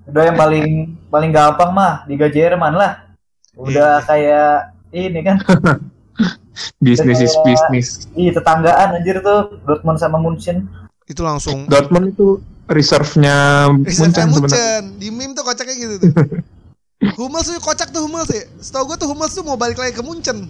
Udah 0.04 0.22
yang 0.28 0.36
paling 0.36 0.68
paling 1.08 1.32
gampang 1.32 1.72
mah 1.72 2.04
Liga 2.04 2.28
Jerman 2.28 2.76
lah. 2.76 3.08
Udah 3.56 3.98
Iya. 3.98 4.04
kayak 4.04 4.52
ini 4.92 5.20
kan. 5.24 5.36
bisnis 6.84 7.18
is 7.18 7.32
bisnis. 7.40 7.88
Ih 8.12 8.28
tetanggaan 8.28 8.92
anjir 8.94 9.18
tuh 9.18 9.56
Dortmund 9.64 9.96
sama 9.96 10.20
Munchen. 10.20 10.68
Itu 11.04 11.24
langsung 11.24 11.64
Dortmund 11.64 12.12
itu 12.12 12.44
reserve-nya 12.66 13.68
Reserve 13.80 14.12
Munchen 14.12 14.26
sebenarnya. 14.28 14.36
Munchen. 14.36 14.82
Di 15.00 15.08
meme 15.08 15.32
tuh 15.32 15.44
kocaknya 15.44 15.74
gitu 15.74 15.94
tuh. 15.98 16.12
Hummels 17.20 17.48
tuh 17.48 17.56
kocak 17.58 17.88
tuh 17.88 18.04
Hummels 18.04 18.28
sih. 18.28 18.44
Setahu 18.58 18.84
gue 18.86 18.96
tuh 18.98 19.08
Hummels 19.08 19.32
tuh 19.32 19.40
mau 19.40 19.56
balik 19.56 19.76
lagi 19.76 19.92
ke 19.92 20.00
Munchen. 20.00 20.44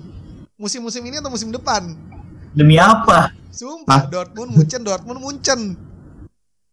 Musim-musim 0.54 1.02
ini 1.02 1.18
atau 1.18 1.30
musim 1.30 1.50
depan. 1.50 1.94
Demi 2.54 2.78
apa? 2.78 3.34
Sumpah, 3.50 3.86
Hah? 3.86 4.02
Dortmund, 4.06 4.50
Munchen, 4.50 4.82
Dortmund, 4.82 5.18
Munchen. 5.18 5.60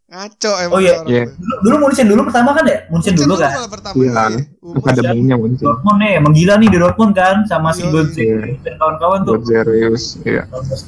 Ngaco 0.05 0.51
emang 0.59 0.75
Oh, 0.75 0.79
iya. 0.79 0.93
Iya. 1.07 1.23
tuh. 1.23 1.39
Dulu, 1.39 1.55
dulu 1.61 1.75
Munchen 1.79 2.05
dulu 2.05 2.21
pertama 2.27 2.49
kan 2.51 2.65
ya? 2.65 2.77
Munchen, 2.89 3.13
dulu 3.15 3.33
kan. 3.33 3.49
malah 3.49 3.71
pertama 3.71 3.93
Iya. 3.95 4.11
iya. 4.11 4.25
Hummels. 4.59 4.83
Akademinya 4.83 5.35
Munchen. 5.37 5.63
Dortmund 5.63 5.97
nih 5.97 6.11
emang 6.19 6.33
gila 6.33 6.53
nih 6.57 6.67
di 6.67 6.77
Dortmund 6.77 7.13
kan 7.13 7.35
sama 7.45 7.69
si 7.71 7.81
Iya, 7.81 7.89
Götze 7.89 8.21
iya. 8.21 8.37
dan 8.59 8.73
kawan-kawan 8.75 9.19
tuh. 9.23 9.35
Serius. 9.41 10.03
Iya. 10.21 10.41
Terus 10.51 10.81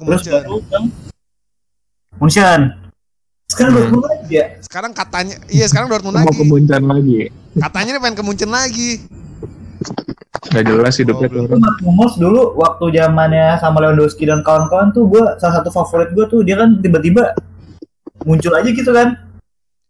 Munchen. 0.00 0.32
baru 0.32 0.56
kan 0.64 0.82
Munchen. 2.16 2.60
Sekarang 3.46 3.70
Hmm. 3.70 3.78
Dortmund 3.78 4.04
lagi 4.08 4.32
ya. 4.32 4.46
Sekarang 4.58 4.92
katanya, 4.92 5.36
iya 5.46 5.66
sekarang 5.68 5.86
Dortmund 5.86 6.16
Mau 6.16 6.24
lagi. 6.24 6.34
ke 6.34 6.44
Munchen 6.44 6.82
lagi. 6.82 7.18
Katanya 7.56 7.90
dia 7.92 8.02
pengen 8.02 8.16
ke 8.16 8.24
Munchen 8.24 8.50
lagi. 8.50 8.90
Gak 10.56 10.72
jelas 10.72 10.94
hidupnya 10.96 11.28
Oh, 11.28 11.32
tuh 11.32 11.40
Itu 11.44 11.56
orang. 11.60 11.76
Hummels 11.84 12.14
dulu 12.16 12.42
waktu 12.56 12.84
zamannya 12.96 13.60
sama 13.60 13.84
Lewandowski 13.84 14.24
dan 14.24 14.40
kawan-kawan 14.40 14.88
tuh 14.96 15.04
gua 15.04 15.36
salah 15.36 15.60
satu 15.60 15.68
favorit 15.68 16.16
gua 16.16 16.24
tuh 16.32 16.40
dia 16.40 16.56
kan 16.56 16.80
tiba-tiba 16.80 17.36
muncul 18.24 18.52
aja 18.56 18.68
gitu 18.72 18.90
kan. 18.90 19.20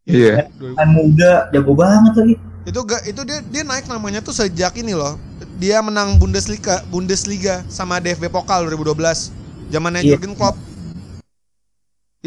Iya. 0.07 0.51
Kan 0.51 0.89
muda, 0.91 1.51
jago 1.55 1.73
banget 1.79 2.13
lagi. 2.19 2.35
Itu 2.67 2.83
gak 2.83 3.07
itu 3.07 3.21
dia 3.23 3.39
dia 3.47 3.63
naik 3.63 3.87
namanya 3.87 4.19
tuh 4.19 4.35
sejak 4.35 4.75
ini 4.75 4.99
loh. 4.99 5.15
Dia 5.57 5.79
menang 5.81 6.19
Bundesliga, 6.19 6.83
Bundesliga 6.91 7.63
sama 7.71 8.03
DFB 8.03 8.27
Pokal 8.27 8.67
2012. 8.67 9.31
Zamannya 9.71 10.03
Iya. 10.03 10.19
Jurgen 10.19 10.35
Klopp. 10.35 10.59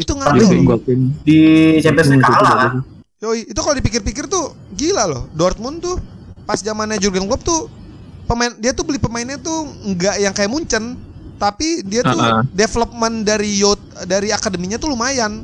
Itu 0.00 0.16
Iya 0.16 0.32
akuin. 0.32 1.12
Di 1.28 1.38
Champions 1.84 2.08
League 2.08 2.24
kalah 2.24 2.54
kan. 2.56 2.72
Yoi, 3.20 3.52
itu 3.52 3.60
kalau 3.60 3.76
dipikir-pikir 3.76 4.24
tuh 4.32 4.56
gila 4.72 5.04
loh. 5.04 5.28
Dortmund 5.36 5.84
tuh 5.84 6.00
pas 6.48 6.56
zamannya 6.56 6.96
Jurgen 6.96 7.28
Klopp 7.28 7.44
tuh 7.44 7.68
pemain 8.30 8.54
dia 8.54 8.70
tuh 8.70 8.86
beli 8.86 9.02
pemainnya 9.02 9.34
tuh 9.36 9.66
nggak 9.66 10.22
yang 10.22 10.30
kayak 10.30 10.46
Munchen, 10.46 10.94
tapi 11.34 11.82
dia 11.82 12.06
tuh 12.06 12.14
Uh-uh. 12.14 12.46
development 12.54 13.26
dari 13.26 13.58
youth 13.58 13.82
dari 14.06 14.30
akademinya 14.30 14.78
tuh 14.78 14.94
lumayan. 14.94 15.42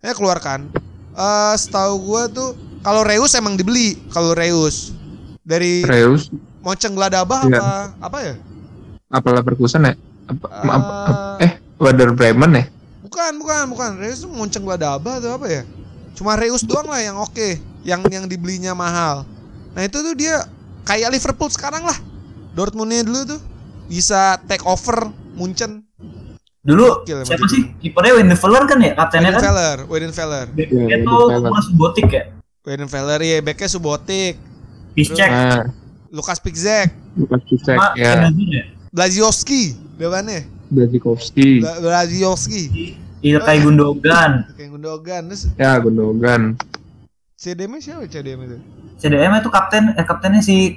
Ya 0.00 0.16
keluarkan. 0.16 0.72
Eh 1.12 1.54
setahu 1.56 2.00
gua 2.00 2.24
tuh 2.26 2.56
kalau 2.80 3.04
Reus 3.04 3.36
emang 3.36 3.52
dibeli, 3.54 4.00
kalau 4.08 4.32
Reus 4.32 4.96
dari 5.44 5.84
Reus 5.84 6.32
Mönchengladbach 6.64 7.46
Iya. 7.46 7.60
apa 7.60 7.70
apa 8.00 8.18
ya? 8.24 8.34
apa 9.06 9.28
Leverkusen 9.30 9.86
ya? 9.86 9.94
Apa, 10.26 10.46
Eh, 10.50 10.70
apa- 10.72 11.38
eh 11.38 11.52
Werder 11.78 12.10
Bremen 12.10 12.50
ya? 12.52 12.64
Bukan, 13.06 13.38
bukan, 13.38 13.64
bukan. 13.70 13.90
Reus 14.00 14.24
tuh 14.24 14.30
Mönchengladbach 14.30 15.22
atau 15.22 15.36
apa 15.36 15.46
ya? 15.46 15.62
Cuma 16.16 16.34
Reus 16.34 16.64
doang 16.64 16.88
lah 16.88 16.98
yang 16.98 17.20
oke, 17.20 17.60
yang 17.84 18.02
yang 18.08 18.24
dibelinya 18.26 18.72
mahal. 18.72 19.22
Nah 19.76 19.82
itu 19.84 20.00
tuh 20.00 20.16
dia 20.16 20.42
kayak 20.82 21.12
Liverpool 21.12 21.50
sekarang 21.50 21.82
lah. 21.82 21.98
Dortmundnya 22.56 23.04
dulu 23.04 23.20
tuh 23.28 23.40
bisa 23.86 24.40
take 24.42 24.64
over 24.64 25.12
Munchen. 25.34 25.84
Dulu 26.60 26.82
Gokil 26.98 27.22
siapa 27.22 27.38
gitu. 27.38 27.46
sih? 27.46 27.62
Kipernya 27.78 28.16
Weidenfeller 28.16 28.64
kan 28.64 28.78
ya 28.80 28.92
kaptennya 28.96 29.30
kan? 29.30 29.38
Weidenfeller, 29.38 29.76
Weidenfeller, 29.86 30.46
Backnya 30.48 30.66
Iya, 30.66 30.96
tuh 30.98 31.14
Weidenfeller. 31.22 31.46
Thomas 31.46 31.66
Botik 31.70 32.08
ya. 32.08 32.22
Weidenfeller 32.64 33.20
ya, 33.20 33.36
backnya 33.38 33.68
Subotic, 33.68 34.34
Piszczek 34.90 35.30
Ah, 35.30 35.70
Lukas 36.10 36.40
Pikzek, 36.40 36.90
Lukas 37.14 37.38
Piszczek 37.44 37.78
ya, 37.94 38.26
ya. 38.26 38.62
Blazioski, 38.90 39.62
depannya, 39.94 40.42
Blazikovski, 40.66 41.62
Bla- 41.62 41.78
Blazioski, 41.78 42.62
Ilkay 43.20 43.62
Gundogan. 43.62 44.50
kayak 44.50 44.70
Gundogan, 44.72 45.22
terus 45.28 45.46
ya 45.54 45.78
Gundogan, 45.78 46.58
CDM 47.36 47.78
siapa 47.78 48.02
CDM 48.04 48.42
itu? 48.42 48.58
CDM 48.98 49.30
itu 49.36 49.46
kapten 49.46 49.92
eh 49.92 50.02
kaptennya 50.02 50.40
si 50.40 50.74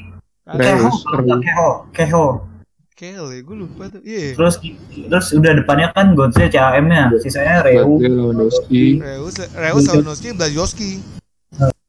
Keho, 0.58 0.90
Keho, 1.44 1.70
Keho. 1.94 2.26
Ya, 3.00 3.24
gue 3.24 3.56
lupa 3.56 3.88
tuh. 3.88 4.04
Iya. 4.04 4.36
Terus 4.36 4.60
terus 4.92 5.28
udah 5.32 5.56
depannya 5.56 5.88
kan 5.96 6.12
Götze 6.20 6.52
CAM-nya, 6.52 7.08
sisanya 7.24 7.64
Reu. 7.64 7.96
Lewandowski, 7.96 9.00
Reus, 9.00 9.40
Reus, 9.56 9.88
Lewandowski, 9.88 10.30
Blazioski. 10.36 10.92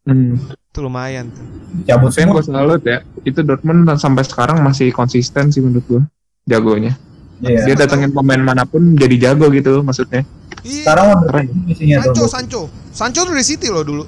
Hmm. 0.06 0.38
Itu 0.70 0.86
lumayan 0.86 1.34
tuh. 1.34 1.42
cabut 1.82 2.14
semua 2.14 2.38
gue 2.38 2.44
salut 2.46 2.82
ya, 2.86 3.02
itu 3.26 3.42
Dortmund 3.42 3.90
sampai 3.98 4.22
sekarang 4.22 4.62
masih 4.62 4.94
konsisten 4.94 5.50
sih 5.50 5.58
menurut 5.58 5.82
gue 5.90 6.02
jagonya. 6.46 6.94
Iya. 7.42 7.74
Dia 7.74 7.74
datengin 7.74 8.14
pemain 8.14 8.38
mana 8.38 8.62
pun 8.62 8.94
jadi 8.94 9.30
jago 9.30 9.50
gitu 9.50 9.82
maksudnya. 9.82 10.22
Iya. 10.62 10.86
sekarang 10.86 11.06
Keren. 11.26 11.46
Sancho, 11.74 12.24
Sancho. 12.30 12.62
Sancho 12.94 13.20
tuh 13.26 13.34
dari 13.34 13.42
City 13.42 13.66
loh 13.66 13.82
dulu. 13.82 14.04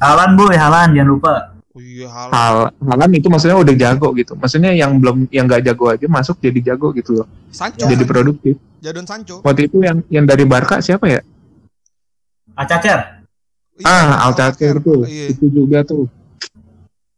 Halan 0.00 0.32
boy 0.32 0.56
Halan 0.56 0.96
jangan 0.96 1.10
lupa 1.12 1.57
iya, 1.78 2.06
hal. 2.10 2.28
Hal 2.30 2.56
Halan 2.78 3.10
itu 3.14 3.26
maksudnya 3.30 3.56
udah 3.58 3.74
jago 3.74 4.08
gitu. 4.14 4.32
Maksudnya 4.34 4.74
yang 4.74 4.98
belum 4.98 5.26
yang 5.32 5.48
nggak 5.48 5.62
jago 5.64 5.90
aja 5.90 6.06
masuk 6.06 6.38
jadi 6.42 6.74
jago 6.74 6.92
gitu 6.92 7.22
loh. 7.22 7.26
Sancho. 7.50 7.86
Jadi 7.86 8.04
Sancho. 8.04 8.12
produktif. 8.12 8.54
Jadon 8.78 9.06
Sancho. 9.06 9.40
Waktu 9.42 9.70
itu 9.70 9.82
yang 9.82 10.02
yang 10.12 10.24
dari 10.26 10.44
Barca 10.44 10.78
siapa 10.78 11.06
ya? 11.08 11.20
Acacer 12.58 13.18
Iya, 13.78 13.94
ah, 13.94 14.26
Alcacer 14.26 14.82
tuh. 14.82 15.06
Iya. 15.06 15.30
Itu 15.30 15.46
juga 15.54 15.86
tuh. 15.86 16.10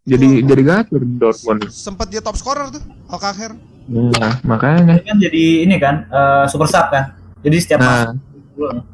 Jadi 0.05 0.45
jadi 0.45 0.63
gacor 0.65 1.03
Dortmund. 1.05 1.73
Sempet 1.73 2.13
dia 2.13 2.21
top 2.21 2.37
scorer 2.37 2.69
tuh, 2.69 2.85
Alcacer. 3.09 3.57
Nah, 3.89 4.37
makanya. 4.45 5.01
Dia 5.01 5.05
kan 5.09 5.17
jadi 5.17 5.45
ini 5.65 5.77
kan 5.81 6.05
eh, 6.05 6.45
super 6.53 6.69
sub 6.69 6.93
kan 6.93 7.17
jadi 7.41 7.57
setiap 7.57 7.79
Nah, 7.81 8.13
masuk 8.13 8.85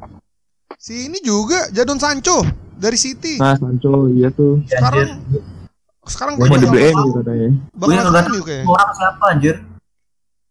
Si 0.77 1.09
ini 1.11 1.19
juga 1.19 1.67
Jadon 1.73 1.99
Sancho 1.99 2.45
dari 2.77 2.95
City. 2.95 3.35
nah 3.41 3.57
Sancho 3.59 4.07
iya 4.13 4.31
tuh. 4.31 4.63
Sekarang 4.69 5.19
sekarang 6.07 6.33
Gua 6.33 6.41
mau 6.41 6.49
bakal- 6.49 6.63
dibeli 6.65 6.83
MU 6.89 7.09
katanya. 7.13 7.49
bakal 7.71 7.77
Gue 7.77 7.93
masuk 7.93 8.07
nggak 8.07 8.25
MU 8.25 8.41
kayak. 8.41 8.63
orang 8.65 8.89
siapa 8.93 9.23
anjir 9.27 9.55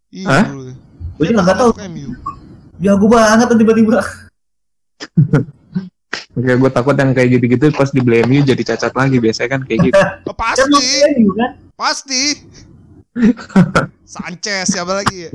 Iya. 0.09 0.27
Hah? 0.27 0.45
gue 0.47 0.73
Dia 1.17 1.25
juga 1.25 1.33
nggak 1.35 1.47
bakal 1.51 1.69
tahu 1.73 1.73
jago 2.77 3.07
banget 3.07 3.47
tiba-tiba 3.51 3.99
Oke, 6.37 6.53
gue 6.53 6.71
takut 6.71 6.93
yang 6.95 7.11
kayak 7.11 7.29
gitu-gitu 7.33 7.73
pas 7.73 7.89
di 7.89 7.99
beli 7.99 8.21
MU 8.23 8.41
jadi 8.43 8.63
cacat 8.63 8.93
lagi 8.93 9.17
biasanya 9.17 9.51
kan 9.51 9.61
kayak 9.63 9.81
gitu. 9.83 9.97
Oh, 10.29 10.37
pasti, 10.37 10.85
kan 11.33 11.51
pasti. 11.75 12.23
Sanchez 14.07 14.69
siapa 14.69 14.93
lagi 14.95 15.17
ya? 15.23 15.31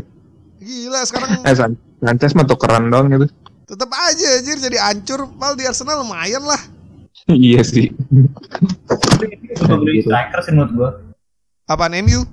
Gila 0.57 1.01
sekarang 1.01 1.41
eh 1.41 1.55
San 1.55 1.73
Sanchez 1.97 2.31
mah 2.31 2.45
tukeran 2.45 2.85
dong 2.87 3.09
gitu. 3.09 3.25
tetap 3.65 3.89
aja 3.89 4.27
anjir 4.35 4.57
jadi 4.59 4.77
hancur. 4.79 5.25
Mal 5.31 5.55
di 5.55 5.63
Arsenal 5.63 6.01
lumayan 6.01 6.43
lah. 6.43 6.61
Iya 7.27 7.61
sih. 7.61 7.91
Beli 9.61 10.01
Gitu. 10.01 10.07
striker 10.07 10.39
sih 10.39 10.51
menurut 10.51 10.71
gue 10.71 10.89
Apaan 11.65 11.93
MU? 11.99 12.25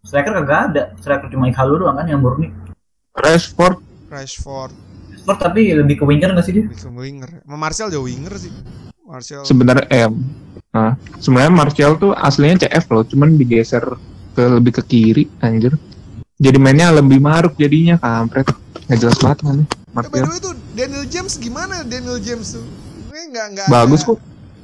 striker 0.00 0.32
kagak 0.34 0.60
ada 0.66 0.82
striker 0.96 1.28
cuma 1.28 1.46
Ikhalu 1.46 1.78
doang 1.78 1.94
kan 1.94 2.04
yang 2.04 2.18
murni 2.18 2.48
Rashford 3.14 3.80
Rashford, 4.06 4.72
Sport 5.18 5.38
tapi 5.38 5.68
lebih 5.70 6.00
ke 6.00 6.04
winger 6.04 6.32
nggak 6.32 6.42
sih 6.42 6.54
dia 6.54 6.64
lebih 6.64 6.78
ke 6.78 6.88
winger. 6.88 7.30
Sama 7.38 7.56
Martial 7.58 7.88
jauh 7.88 8.04
winger 8.04 8.34
sih. 8.34 8.48
Martial. 9.02 9.42
sebenarnya 9.42 9.84
eh 9.90 10.08
nah, 10.70 10.92
sebenarnya 11.14 11.52
Martial 11.54 11.92
tuh 11.94 12.12
aslinya 12.14 12.62
CF 12.62 12.84
loh, 12.88 13.02
cuman 13.02 13.34
digeser 13.34 13.84
ke 14.32 14.42
lebih 14.50 14.72
ke 14.74 14.82
kiri 14.82 15.24
anjir. 15.38 15.76
Jadi 16.36 16.56
mainnya 16.56 16.88
lebih 16.90 17.18
maruk 17.18 17.52
jadinya 17.54 17.96
kampret. 17.96 18.48
Nggak 18.86 18.98
jelas 18.98 19.18
banget 19.18 19.38
kan 19.42 19.58
Eh, 19.58 19.66
by 19.90 19.92
Martial. 19.94 20.12
the 20.14 20.30
way 20.30 20.40
tuh 20.40 20.54
Daniel 20.72 21.04
James 21.04 21.32
gimana 21.34 21.74
Daniel 21.82 22.16
James 22.18 22.48
tuh? 22.50 22.64
Gue 23.18 23.34
nggak 23.34 23.46
nggak 23.50 23.66
Bagus 23.66 24.06
kok. 24.06 24.18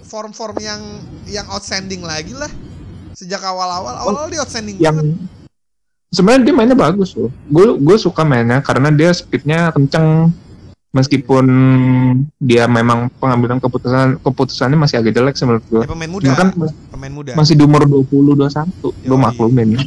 Form-form 0.07 0.63
yang 0.63 0.79
yang 1.27 1.43
outstanding 1.51 2.07
lagi 2.07 2.31
lah. 2.39 2.47
Sejak 3.19 3.43
awal-awal, 3.43 3.99
awal-awal 3.99 4.31
dia 4.31 4.47
outstanding 4.47 4.79
yang 4.79 4.95
banget. 4.95 5.19
sebenarnya 6.15 6.43
dia 6.47 6.55
mainnya 6.55 6.79
bagus 6.79 7.19
loh. 7.19 7.35
Gue 7.51 7.75
gue 7.83 7.97
suka 7.99 8.23
mainnya 8.23 8.63
karena 8.63 8.95
dia 8.95 9.11
speednya 9.11 9.75
kenceng. 9.75 10.31
Meskipun 10.95 11.45
dia 12.39 12.71
memang 12.71 13.11
pengambilan 13.19 13.59
keputusan 13.59 14.23
keputusannya 14.23 14.79
masih 14.79 15.03
agak 15.03 15.19
jelek 15.19 15.35
sih 15.35 15.51
menurut 15.51 15.67
gue. 15.67 15.83
Ya, 15.83 15.91
pemain 15.91 16.07
muda, 16.15 16.25
Cuma 16.31 16.39
kan 16.39 16.49
pemain 16.95 17.11
muda. 17.11 17.35
masih 17.35 17.59
di 17.59 17.67
umur 17.67 17.83
20 17.91 18.39
21. 18.39 18.71
Gue 19.03 19.19
maklumin. 19.19 19.83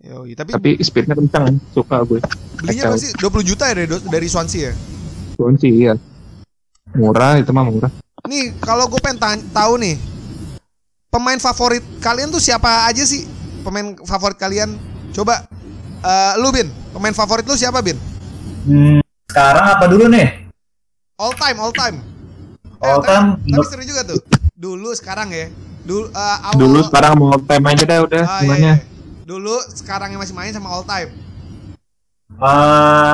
Yoi, 0.00 0.32
tapi, 0.32 0.56
Tapi 0.56 0.70
speednya 0.80 1.12
kenceng, 1.12 1.60
suka 1.76 2.00
gue. 2.08 2.24
belinya 2.56 2.88
kacau. 2.88 2.96
pasti 2.96 3.12
20 3.44 3.44
juta 3.52 3.68
ya 3.68 3.74
dari, 3.84 3.88
dari 4.08 4.26
Swansea 4.32 4.72
ya. 4.72 4.74
Sih 5.60 5.72
iya. 5.84 5.92
Murah 6.92 7.38
itu 7.38 7.50
mah 7.50 7.62
murah. 7.62 7.90
Nih, 8.26 8.52
kalau 8.58 8.86
gue 8.86 8.98
pengen 8.98 9.18
tanya- 9.18 9.46
tahu 9.50 9.78
nih, 9.78 9.96
pemain 11.08 11.38
favorit 11.38 11.82
kalian 11.98 12.28
tuh 12.28 12.38
siapa 12.38 12.84
aja 12.84 13.02
sih? 13.02 13.24
Pemain 13.60 13.94
favorit 14.00 14.36
kalian? 14.36 14.74
Coba, 15.10 15.46
eh, 16.00 16.32
lu 16.36 16.50
Bin, 16.50 16.66
pemain 16.90 17.12
favorit 17.12 17.42
lu 17.42 17.54
siapa 17.54 17.80
Bin? 17.80 17.96
hmm, 18.60 19.00
sekarang 19.24 19.64
apa 19.70 19.84
dulu 19.86 20.04
nih 20.06 20.46
All 21.16 21.32
time, 21.34 21.58
all 21.58 21.68
time. 21.70 21.96
Eh, 22.76 22.86
all 22.86 22.98
tapi- 22.98 23.08
time 23.08 23.26
Tapi 23.52 23.66
seru 23.66 23.84
juga 23.84 24.02
tuh. 24.06 24.20
Dulu, 24.50 24.88
sekarang 24.94 25.28
ya. 25.28 25.52
Dulu, 25.82 26.08
eh, 26.08 26.38
awal. 26.42 26.56
Dulu 26.56 26.78
sekarang 26.82 27.12
mau 27.14 27.36
time 27.36 27.64
aja 27.66 27.82
deh 27.84 27.98
udah 28.00 28.22
Ah, 28.22 28.28
iya, 28.30 28.40
semuanya. 28.40 28.72
iya. 28.74 28.84
Dulu, 29.22 29.54
sekarang 29.70 30.08
yang 30.10 30.20
masih 30.20 30.32
main 30.32 30.48
sama 30.50 30.68
all 30.68 30.80
time. 30.82 31.12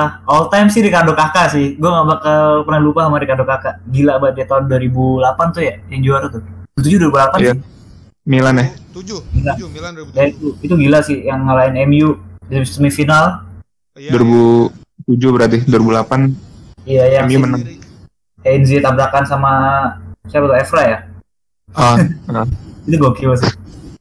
Eh, 0.07 0.11
all 0.25 0.47
time 0.47 0.67
sih 0.67 0.79
Ricardo 0.79 1.11
Kakak 1.11 1.51
sih. 1.51 1.75
Gue 1.75 1.87
gak 1.87 2.07
bakal 2.07 2.39
pernah 2.63 2.79
lupa 2.79 3.03
sama 3.03 3.19
Ricardo 3.19 3.43
Kakak 3.43 3.83
gila 3.85 4.17
banget 4.17 4.33
dia 4.35 4.47
tahun 4.47 4.63
2008 4.65 5.51
tuh 5.51 5.61
ya 5.61 5.75
yang 5.87 6.01
juara 6.01 6.27
tuh. 6.27 6.41
7 6.75 6.97
2008 6.97 7.37
Iya. 7.37 7.53
sih. 7.53 7.61
Milan 8.23 8.55
ya. 8.55 8.67
Tujuh, 8.91 9.19
Gila. 9.29 9.53
tujuh, 9.55 9.67
Milan 9.71 9.91
Ya, 9.93 10.03
2007. 10.03 10.27
itu, 10.27 10.47
itu 10.59 10.73
gila 10.75 10.99
sih 10.99 11.17
yang 11.23 11.39
ngalahin 11.43 11.75
MU 11.85 12.09
di 12.43 12.59
semifinal. 12.63 13.45
Iya, 13.93 14.11
2007 14.11 15.31
berarti 15.31 15.57
2008 15.63 16.35
iya 16.83 17.03
yang 17.13 17.25
MU 17.25 17.31
si 17.31 17.37
menang. 17.39 17.61
Enzi 18.43 18.79
tabrakan 18.79 19.23
sama 19.23 19.51
siapa 20.25 20.45
tuh? 20.45 20.55
Evra 20.55 20.83
ya? 20.83 20.97
Ah, 21.71 21.95
ah. 22.33 22.47
itu 22.83 22.95
gokil 22.95 23.31
sih 23.35 23.51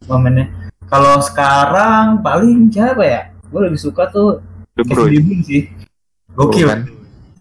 momennya. 0.05 0.51
Kalau 0.87 1.19
sekarang 1.19 2.19
paling 2.21 2.71
siapa 2.71 3.03
ya? 3.03 3.21
Gue 3.47 3.67
lebih 3.67 3.79
suka 3.79 4.07
tuh. 4.07 4.39
De 4.75 4.83
Bruyne 4.83 5.41
sih 5.43 5.71
gokil 6.37 6.69
Bukan. 6.69 6.81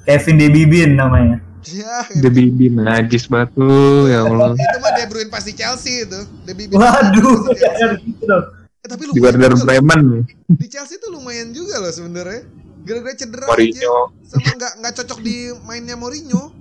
Kevin 0.05 0.35
De 0.37 0.47
Bruyne 0.49 0.93
namanya 0.93 1.37
Iya, 1.65 2.05
De 2.21 2.29
Bibi 2.29 2.69
najis 2.69 3.25
tuh 3.25 4.05
ya 4.05 4.21
Allah. 4.21 4.53
itu 4.53 4.77
mah 4.77 4.91
De 4.93 5.03
Bruyne 5.09 5.29
pasti 5.29 5.51
Chelsea 5.51 6.05
itu. 6.05 6.19
De 6.45 6.53
Bruyne 6.53 6.77
waduh 6.77 7.49
gitu 8.05 8.23
dong 8.23 8.45
Eh, 8.79 8.87
tapi 8.87 9.09
Di 9.09 9.17
Werder. 9.17 9.57
Bremen, 9.57 10.29
Di 10.45 10.69
Chelsea 10.69 11.01
tuh 11.01 11.09
lumayan 11.09 11.49
juga 11.49 11.81
loh 11.81 11.89
sebenarnya. 11.89 12.45
Gara-gara 12.85 13.17
cedera 13.17 13.43
aja. 13.43 13.49
Mourinho, 13.49 13.97
Sama 14.21 14.45
nggak 14.53 14.73
nggak 14.77 14.93
cocok 14.93 15.19
di 15.19 15.35
mainnya 15.65 15.97
Mourinho. 15.97 16.53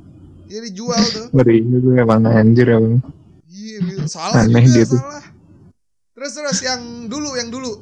Dia 0.48 0.64
dijual 0.64 1.04
tuh. 1.04 1.28
Mourinho 1.36 1.76
tuh 1.78 1.92
emang 1.94 2.24
anjir 2.24 2.64
ya 2.64 2.80
bang. 2.80 2.96
Iya, 3.44 3.76
salah 4.08 4.40
Aneh 4.40 4.64
juga 4.64 4.72
dia 4.72 4.84
tuh. 4.88 5.00
salah. 5.04 5.24
Terus 6.16 6.32
terus 6.32 6.58
yang 6.64 6.80
dulu 7.06 7.36
yang 7.36 7.52
dulu 7.52 7.72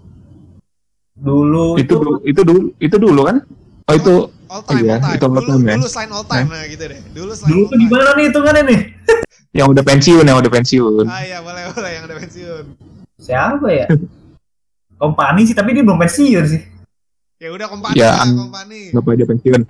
dulu 1.14 1.78
Itu 1.78 1.86
itu 1.86 1.94
du- 1.96 2.22
itu 2.24 2.40
dulu 2.42 2.60
itu 2.78 2.96
dulu 2.98 3.20
kan? 3.22 3.36
Oh 3.84 3.94
itu 3.94 4.14
all 4.52 4.62
time 4.62 4.78
Iya, 4.78 4.92
all 4.92 5.00
time. 5.00 5.14
itu 5.14 5.24
all 5.24 5.32
dulu, 5.34 5.48
time 5.48 5.64
ya. 5.64 5.74
dulu 5.74 5.88
selain 5.88 6.10
all 6.10 6.26
time 6.26 6.46
nah 6.46 6.62
gitu 6.64 6.84
deh. 6.84 7.00
Dulu 7.10 7.32
selain 7.32 7.48
dulu 7.48 7.58
all 7.58 7.64
tuh 7.64 7.72
time. 7.72 7.82
gimana 7.82 8.10
nih 8.12 8.24
hitungannya 8.24 8.62
nih 8.64 8.80
yang 9.58 9.66
udah 9.68 9.82
pensiun 9.82 10.24
yang 10.24 10.38
udah 10.38 10.52
pensiun. 10.52 11.04
Ah 11.06 11.22
iya 11.22 11.38
boleh 11.40 11.62
boleh 11.70 11.90
yang 11.90 12.04
udah 12.04 12.18
pensiun. 12.18 12.64
siapa 13.16 13.66
ya 13.68 13.86
kompani 15.00 15.42
sih 15.42 15.52
tapi 15.52 15.72
dia 15.72 15.82
belum 15.82 15.98
pensiun 15.98 16.44
sih 16.46 16.62
Ya 17.36 17.50
udah 17.50 17.66
kompani 17.66 17.98
Ya, 17.98 18.14
lah 18.14 18.22
an- 18.22 18.38
kompani. 18.38 18.80
Gak 18.90 19.02
boleh 19.02 19.16
dia 19.18 19.26
pensiun. 19.26 19.60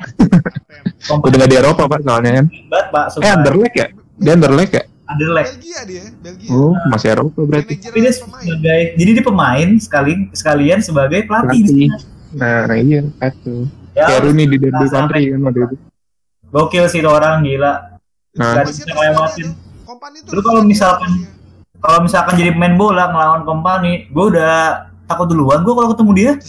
Udah 1.24 1.36
gak 1.38 1.48
di 1.48 1.56
Eropa 1.56 1.88
pak 1.88 2.04
soalnya 2.04 2.30
kan. 2.36 2.46
banget 2.68 2.86
pak 2.90 3.04
Eh 3.16 3.32
Anderlecht 3.32 3.74
ya? 3.74 3.86
Dia 4.20 4.32
Anderlecht 4.36 4.72
ya? 4.72 4.82
Anderlecht 5.02 5.50
Belgia 5.56 5.80
dia, 5.82 6.04
Belgia. 6.20 6.50
Oh 6.52 6.76
masih 6.86 7.08
Eropa 7.10 7.40
berarti. 7.42 7.80
Tapi 7.80 7.98
dia 7.98 8.12
sebagai 8.12 8.92
jadi 8.92 9.10
dia 9.10 9.24
pemain 9.24 9.68
sekali 9.78 10.12
sekalian 10.30 10.78
sebagai 10.78 11.24
pelatih 11.24 11.64
Pelatih. 11.64 11.88
Nah 12.32 12.76
iya 12.76 13.00
itu. 13.08 13.56
Ya 13.92 14.04
Kayak 14.06 14.20
Rooney 14.24 14.46
di 14.46 14.56
Derby 14.58 14.86
Country 14.86 15.22
kan 15.28 15.40
waktu 15.42 15.60
itu. 15.62 15.76
gokil 16.48 16.84
sih 16.86 17.00
tuh 17.00 17.10
orang 17.10 17.42
gila 17.42 17.72
Nah. 18.32 18.64
Lewatin. 18.64 19.52
Terus 20.24 20.40
kalau 20.42 20.64
misalkan- 20.64 21.28
kalau 21.76 21.98
misalkan 22.00 22.32
jadi 22.34 22.50
pemain 22.50 22.72
bola 22.72 23.04
ngelawan 23.06 23.42
kompani 23.42 24.08
gue 24.08 24.24
udah 24.32 24.54
takut 25.04 25.28
duluan 25.28 25.60
gue 25.60 25.68
kalau 25.70 25.92
ketemu 25.92 26.12
dia 26.14 26.32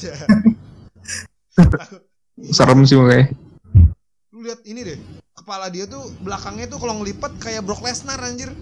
Serem 2.50 2.82
sih 2.84 2.96
makanya. 2.96 3.30
Lu 4.32 4.42
lihat 4.42 4.64
ini 4.64 4.82
deh. 4.82 4.98
Kepala 5.34 5.68
dia 5.68 5.84
tuh 5.84 6.02
belakangnya 6.20 6.66
tuh 6.66 6.80
kalau 6.80 6.98
ngelipat 6.98 7.36
kayak 7.38 7.62
Brock 7.62 7.84
Lesnar 7.84 8.18
anjir. 8.18 8.50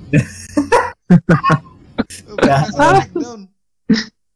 Brock 2.27 2.59
Lesnar 2.65 2.93
takedown. 3.01 3.41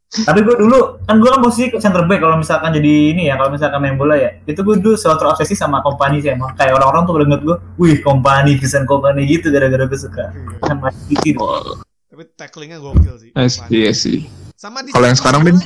Tapi 0.05 0.39
gue 0.41 0.55
dulu 0.55 1.01
kan 1.03 1.17
gue 1.17 1.27
kan 1.27 1.41
posisi 1.41 1.73
center 1.75 2.05
back 2.05 2.19
kalau 2.19 2.37
misalkan 2.37 2.71
jadi 2.71 2.93
ini 3.11 3.27
ya 3.27 3.35
kalau 3.35 3.51
misalkan 3.51 3.79
main 3.79 3.95
bola 3.95 4.15
ya 4.15 4.37
itu 4.43 4.57
gue 4.57 4.75
dulu 4.77 4.95
selalu 4.95 5.17
terobsesi 5.19 5.53
sama 5.53 5.81
kompani 5.81 6.19
sih 6.19 6.31
emang 6.31 6.55
kayak 6.55 6.71
orang-orang 6.73 7.03
tuh 7.03 7.13
pada 7.13 7.25
ngeliat 7.25 7.43
gue 7.43 7.57
wih 7.75 7.95
kompani 7.99 8.55
Vincent 8.55 8.85
kompani 8.85 9.25
gitu 9.25 9.49
gara-gara 9.49 9.83
gue 9.83 9.99
suka 9.99 10.31
sama 10.61 10.87
City 11.05 11.35
Oh, 11.35 11.83
Tapi 12.07 12.31
tacklingnya 12.31 12.79
gokil 12.79 13.15
sih. 13.19 13.29
I 13.35 13.51
see, 13.51 13.83
I 13.83 13.91
see. 13.91 14.19
Sama 14.55 14.79
di 14.79 14.95
Kalau 14.95 15.03
yang 15.03 15.19
sekarang, 15.19 15.43
Bin? 15.43 15.59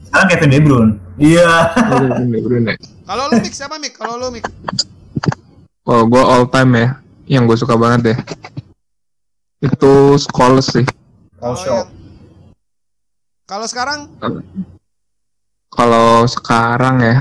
sekarang 0.00 0.26
Kevin 0.28 0.50
De 0.50 0.58
Bruyne 0.60 0.92
iya 1.18 1.74
De 1.98 2.38
Bruyne. 2.38 2.74
Kalau 3.02 3.26
lu 3.26 3.40
mix 3.40 3.54
siapa 3.54 3.74
mix? 3.76 3.98
Kalau 3.98 4.14
lu 4.16 4.30
mix 4.30 4.44
Oh, 5.82 6.04
gue 6.04 6.20
all 6.20 6.44
time 6.46 6.72
ya. 6.74 6.88
yang 7.26 7.44
gue 7.44 7.56
suka 7.56 7.74
banget 7.74 8.12
deh. 8.12 8.18
Itu 9.58 10.14
Scholes 10.16 10.68
sih. 10.68 10.84
Kalau 11.38 11.56
shot. 11.56 11.86
yang- 11.86 11.90
Kalau 13.48 13.66
sekarang 13.66 13.98
Kalau 15.68 16.26
sekarang 16.26 16.96
ya, 16.98 17.16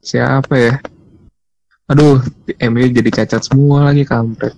siapa 0.00 0.54
ya? 0.56 0.74
Aduh, 1.86 2.22
MU 2.62 2.84
jadi 2.88 3.10
cacat 3.12 3.42
semua 3.44 3.90
lagi 3.90 4.06
kampret. 4.06 4.54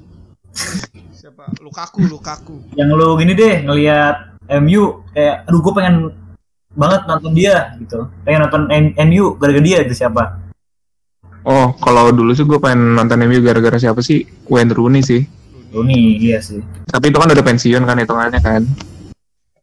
siapa? 1.11 1.51
Lukaku, 1.59 2.05
Lukaku. 2.07 2.57
Yang 2.77 2.89
lu 2.95 3.09
gini 3.17 3.33
deh 3.35 3.65
ngelihat 3.65 4.39
MU 4.61 5.03
kayak 5.11 5.49
aduh 5.49 5.61
gue 5.63 5.73
pengen 5.73 5.97
banget 6.71 7.01
nonton 7.09 7.33
dia 7.33 7.75
gitu. 7.81 8.07
Pengen 8.23 8.47
nonton 8.47 8.63
M- 8.71 8.95
MU 9.09 9.35
gara-gara 9.35 9.65
dia 9.65 9.79
itu 9.83 9.95
siapa? 9.97 10.37
Oh, 11.43 11.73
kalau 11.81 12.13
dulu 12.13 12.37
sih 12.37 12.45
gue 12.45 12.61
pengen 12.61 12.93
nonton 12.95 13.25
MU 13.25 13.41
gara-gara 13.41 13.81
siapa 13.81 13.99
sih? 14.05 14.29
Wayne 14.47 14.71
Rooney 14.77 15.01
sih. 15.03 15.25
Rooney, 15.73 16.19
iya 16.19 16.39
sih. 16.39 16.61
Tapi 16.87 17.09
itu 17.09 17.19
kan 17.19 17.31
udah 17.31 17.47
pensiun 17.47 17.83
kan 17.89 17.99
hitungannya 17.99 18.41
kan. 18.43 18.63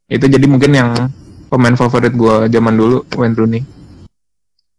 Itu 0.07 0.23
jadi 0.31 0.47
mungkin 0.47 0.71
yang 0.71 1.11
pemain 1.51 1.75
favorit 1.75 2.15
gue 2.15 2.47
zaman 2.47 2.73
dulu 2.79 3.03
Wayne 3.19 3.35
Rooney. 3.35 3.61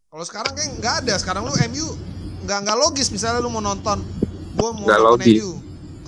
Kalau 0.09 0.25
sekarang 0.25 0.57
kayak 0.57 0.71
nggak 0.81 0.95
ada. 1.05 1.15
Sekarang 1.21 1.45
lu 1.45 1.53
MU 1.69 1.87
nggak 2.49 2.59
nggak 2.65 2.79
logis. 2.81 3.13
Misalnya 3.13 3.45
lu 3.45 3.53
mau 3.53 3.61
nonton, 3.61 4.01
gua 4.57 4.73
mau 4.73 4.89
Nggak 4.89 5.01
nonton 5.05 5.21
logis. 5.21 5.37
MU. 5.45 5.51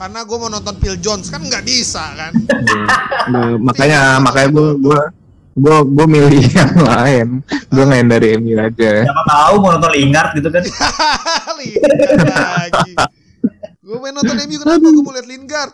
Karena 0.00 0.20
gua 0.24 0.36
mau 0.40 0.48
nonton 0.48 0.74
Phil 0.80 0.96
Jones 1.04 1.28
kan 1.28 1.44
nggak 1.44 1.64
bisa 1.68 2.00
kan. 2.16 2.32
Nah, 3.28 3.60
makanya 3.60 4.16
makanya 4.24 4.48
gue 4.56 4.68
gue 4.80 5.00
gue 5.60 5.76
gue 5.84 6.06
milih 6.08 6.44
yang 6.64 6.74
lain. 6.80 7.28
Gue 7.68 7.84
dari 8.08 8.40
MU 8.40 8.56
aja. 8.56 9.04
Siapa 9.04 9.22
tahu 9.28 9.54
mau 9.60 9.70
nonton 9.76 9.92
Lingard 10.00 10.32
gitu 10.32 10.48
kan. 10.48 10.64
Lingard 11.60 12.24
lagi. 12.24 12.92
Gue 13.84 13.96
main 14.00 14.16
nonton 14.16 14.32
MU 14.48 14.56
kenapa? 14.64 14.86
Gue 14.88 15.04
mau 15.04 15.12
lihat 15.12 15.28
Lingard. 15.28 15.72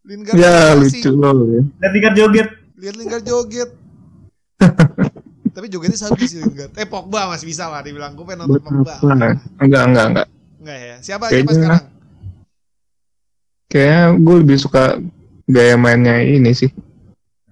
Lingard 0.00 0.32
Ya 0.32 0.72
lucu 0.72 1.10
loh. 1.12 1.44
ya. 1.44 1.62
Lingard 1.92 2.16
joget. 2.16 2.48
Lihat 2.80 2.94
Lingard 2.96 3.24
joget. 3.28 3.70
Tapi 5.54 5.66
jogetnya 5.68 5.98
sabi 6.00 6.24
sih 6.24 6.40
Lingard. 6.40 6.72
Eh 6.80 6.88
Pogba 6.88 7.28
masih 7.28 7.44
bisa 7.44 7.68
lah 7.68 7.84
dibilang. 7.84 8.16
Gue 8.16 8.24
pengen 8.24 8.48
nonton 8.48 8.60
Pogba. 8.64 8.96
Enggak 9.60 9.82
enggak 9.84 10.06
enggak. 10.08 10.26
Enggak 10.60 10.78
ya. 10.80 10.96
Siapa 11.04 11.24
siapa 11.28 11.28
Kayaknya- 11.28 11.54
sekarang? 11.56 11.84
Kayaknya 13.70 14.02
gue 14.18 14.34
lebih 14.42 14.56
suka 14.58 14.82
gaya 15.46 15.74
mainnya 15.76 16.18
ini 16.24 16.50
sih. 16.56 16.70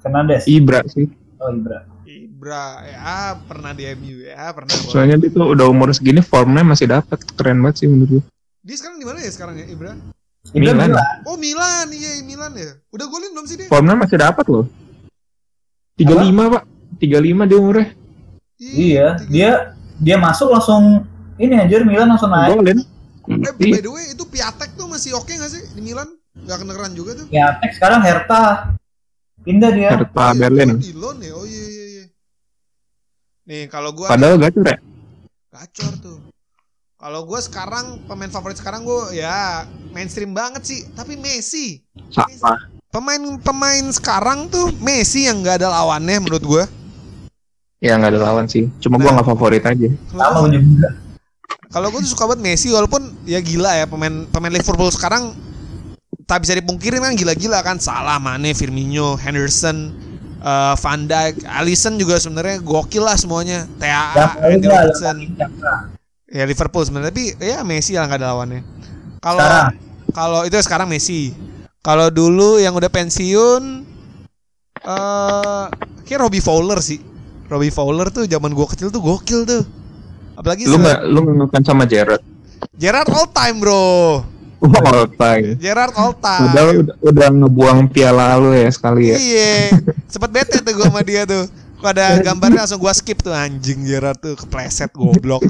Fernandes. 0.01 0.49
Ibra 0.49 0.83
sih. 0.89 1.07
Oh 1.39 1.53
Ibra. 1.53 1.85
Ibra 2.09 2.67
ya 2.87 3.37
pernah 3.45 3.71
di 3.77 3.85
MU 3.95 4.25
ya 4.25 4.51
pernah. 4.57 4.73
Soalnya 4.73 5.21
dia 5.21 5.31
tuh 5.31 5.53
udah 5.53 5.67
umur 5.69 5.93
segini 5.93 6.25
formnya 6.25 6.65
masih 6.65 6.89
dapat 6.89 7.21
keren 7.37 7.61
banget 7.61 7.85
sih 7.85 7.87
menurut 7.91 8.19
gue. 8.19 8.23
Dia 8.65 8.77
sekarang 8.79 8.99
di 8.99 9.07
mana 9.07 9.19
ya 9.23 9.31
sekarang 9.31 9.55
ya 9.61 9.67
Ibra? 9.69 9.93
Ibra 10.55 10.73
Milan. 10.73 10.89
Milan. 10.91 11.17
Oh 11.29 11.37
Milan, 11.37 11.87
iya 11.93 12.11
Milan 12.25 12.53
ya. 12.57 12.73
Udah 12.91 13.07
golin 13.07 13.31
belum 13.37 13.47
sih 13.47 13.57
dia? 13.61 13.69
Formnya 13.69 13.95
masih 13.95 14.19
dapat 14.19 14.47
loh. 14.49 14.65
35 15.99 16.15
pak. 16.49 16.63
35 16.97 17.11
dia 17.45 17.59
umurnya. 17.59 17.87
Iya, 18.57 19.07
tiga- 19.17 19.29
dia 19.29 19.51
dia 19.97 20.17
masuk 20.17 20.49
langsung 20.49 21.07
ini 21.37 21.55
anjir 21.55 21.83
Milan 21.83 22.09
langsung 22.09 22.29
naik. 22.29 22.55
Golin. 22.55 22.79
Eh, 22.79 22.85
Iya. 23.29 23.53
by 23.53 23.81
the 23.81 23.91
way 23.91 24.05
itu 24.09 24.25
Piatek 24.25 24.73
tuh 24.73 24.87
masih 24.87 25.13
oke 25.13 25.29
nggak 25.29 25.47
sih 25.49 25.63
di 25.73 25.81
Milan? 25.81 26.09
Gak 26.39 26.59
kedengeran 26.59 26.93
juga 26.93 27.13
tuh. 27.15 27.27
Ya, 27.29 27.51
Tek 27.57 27.75
sekarang 27.75 28.01
Hertha. 28.01 28.73
Pindah 29.41 29.71
dia. 29.71 29.91
Hertha 29.93 30.25
Oh, 30.25 30.31
iya, 30.31 30.41
Berlin. 30.41 30.71
oh, 30.71 30.79
di 30.79 30.93
loan 30.93 31.19
ya. 31.19 31.33
Oh 31.33 31.43
iya 31.43 31.67
iya 31.67 31.85
iya. 31.89 32.05
Nih 33.45 33.63
kalau 33.67 33.91
gua 33.91 34.07
Padahal 34.09 34.39
gacor 34.39 34.65
ya. 34.65 34.79
gacor 35.51 35.93
tuh. 35.99 36.19
Kalau 36.95 37.21
gua 37.23 37.39
sekarang 37.39 38.07
pemain 38.07 38.27
favorit 38.29 38.55
sekarang 38.55 38.83
gua 38.83 39.11
ya 39.11 39.63
mainstream 39.91 40.31
banget 40.33 40.63
sih, 40.65 40.81
tapi 40.93 41.15
Messi. 41.15 41.83
Sama. 42.09 42.78
Pemain-pemain 42.89 43.85
sekarang 43.93 44.49
tuh 44.49 44.73
Messi 44.81 45.29
yang 45.29 45.45
nggak 45.45 45.61
ada 45.61 45.69
lawannya 45.69 46.25
menurut 46.25 46.41
gua. 46.41 46.65
Ya 47.79 47.95
nggak 47.95 48.17
ada 48.17 48.21
lawan 48.25 48.49
sih. 48.49 48.65
Cuma 48.81 48.97
gua 48.97 49.13
nggak 49.13 49.29
favorit 49.29 49.61
aja. 49.61 49.89
Sama 50.09 50.49
gue 50.49 50.57
juga. 50.57 50.89
Kalau 51.69 51.93
gue 51.93 52.01
tuh 52.01 52.17
suka 52.17 52.25
banget 52.25 52.41
Messi 52.49 52.73
walaupun 52.73 53.13
ya 53.29 53.45
gila 53.45 53.77
ya 53.77 53.85
pemain 53.85 54.25
pemain 54.33 54.49
Liverpool 54.49 54.89
sekarang 54.89 55.37
tak 56.25 56.41
bisa 56.41 56.57
dipungkirin 56.57 57.01
kan 57.01 57.13
gila-gila 57.13 57.61
kan 57.61 57.77
Salah, 57.77 58.17
Mane, 58.17 58.57
Firmino, 58.57 59.21
Henderson, 59.21 59.93
eh, 60.41 60.75
Van 60.81 61.01
Dijk, 61.05 61.45
Alisson 61.45 62.01
juga 62.01 62.17
sebenarnya 62.17 62.65
gokil 62.65 63.05
lah 63.05 63.21
semuanya. 63.21 63.69
TAA, 63.77 64.17
Yang 64.17 64.33
Andy 64.33 64.65
yang 64.65 64.73
Robertson. 64.73 65.17
paling 65.21 65.33
cakep. 65.37 65.77
Ya 66.29 66.45
Liverpool 66.45 66.85
sebenarnya 66.89 67.13
tapi 67.13 67.25
ya 67.37 67.61
Messi 67.65 67.93
lah 68.01 68.09
nggak 68.09 68.17
ada 68.17 68.29
lawannya. 68.33 68.61
Kalau 69.21 69.45
kalau 70.09 70.41
itu 70.49 70.57
sekarang 70.65 70.89
Messi. 70.89 71.37
Kalau 71.89 72.13
dulu 72.13 72.61
yang 72.61 72.77
udah 72.77 72.93
pensiun 72.93 73.63
eh 74.85 75.65
kayak 76.05 76.21
Robbie 76.21 76.45
Fowler 76.45 76.85
sih. 76.85 77.01
Robbie 77.49 77.73
Fowler 77.73 78.13
tuh 78.13 78.29
zaman 78.29 78.53
gua 78.53 78.69
kecil 78.69 78.93
tuh 78.93 79.01
gokil 79.01 79.49
tuh. 79.49 79.65
Apalagi 80.37 80.69
Lu 80.69 80.77
se- 80.77 80.85
nggak 80.85 81.01
lu 81.09 81.21
ngefans 81.33 81.65
sama 81.65 81.89
Gerrard? 81.89 82.21
Gerard 82.77 83.09
all 83.09 83.25
time, 83.33 83.57
Bro. 83.57 83.81
All 84.61 85.09
time. 85.17 85.57
Gerard 85.57 85.97
all 85.97 86.13
time. 86.13 86.53
Padahal 86.53 86.69
udah, 86.85 86.97
udah 87.01 87.29
ngebuang 87.33 87.81
piala 87.89 88.37
lu 88.37 88.53
ya 88.53 88.69
sekali 88.69 89.09
ya. 89.09 89.17
Iya. 89.17 89.55
Sempet 90.13 90.29
bete 90.29 90.61
tuh 90.61 90.77
gua 90.77 90.93
sama 90.93 91.01
dia 91.01 91.25
tuh. 91.25 91.49
Kalau 91.79 91.91
ada 91.95 92.21
gambarnya 92.21 92.69
langsung 92.69 92.85
gua 92.85 92.93
skip 92.93 93.25
tuh 93.25 93.33
anjing 93.33 93.81
Gerard 93.89 94.21
tuh 94.21 94.37
kepleset 94.37 94.93
goblok. 94.93 95.41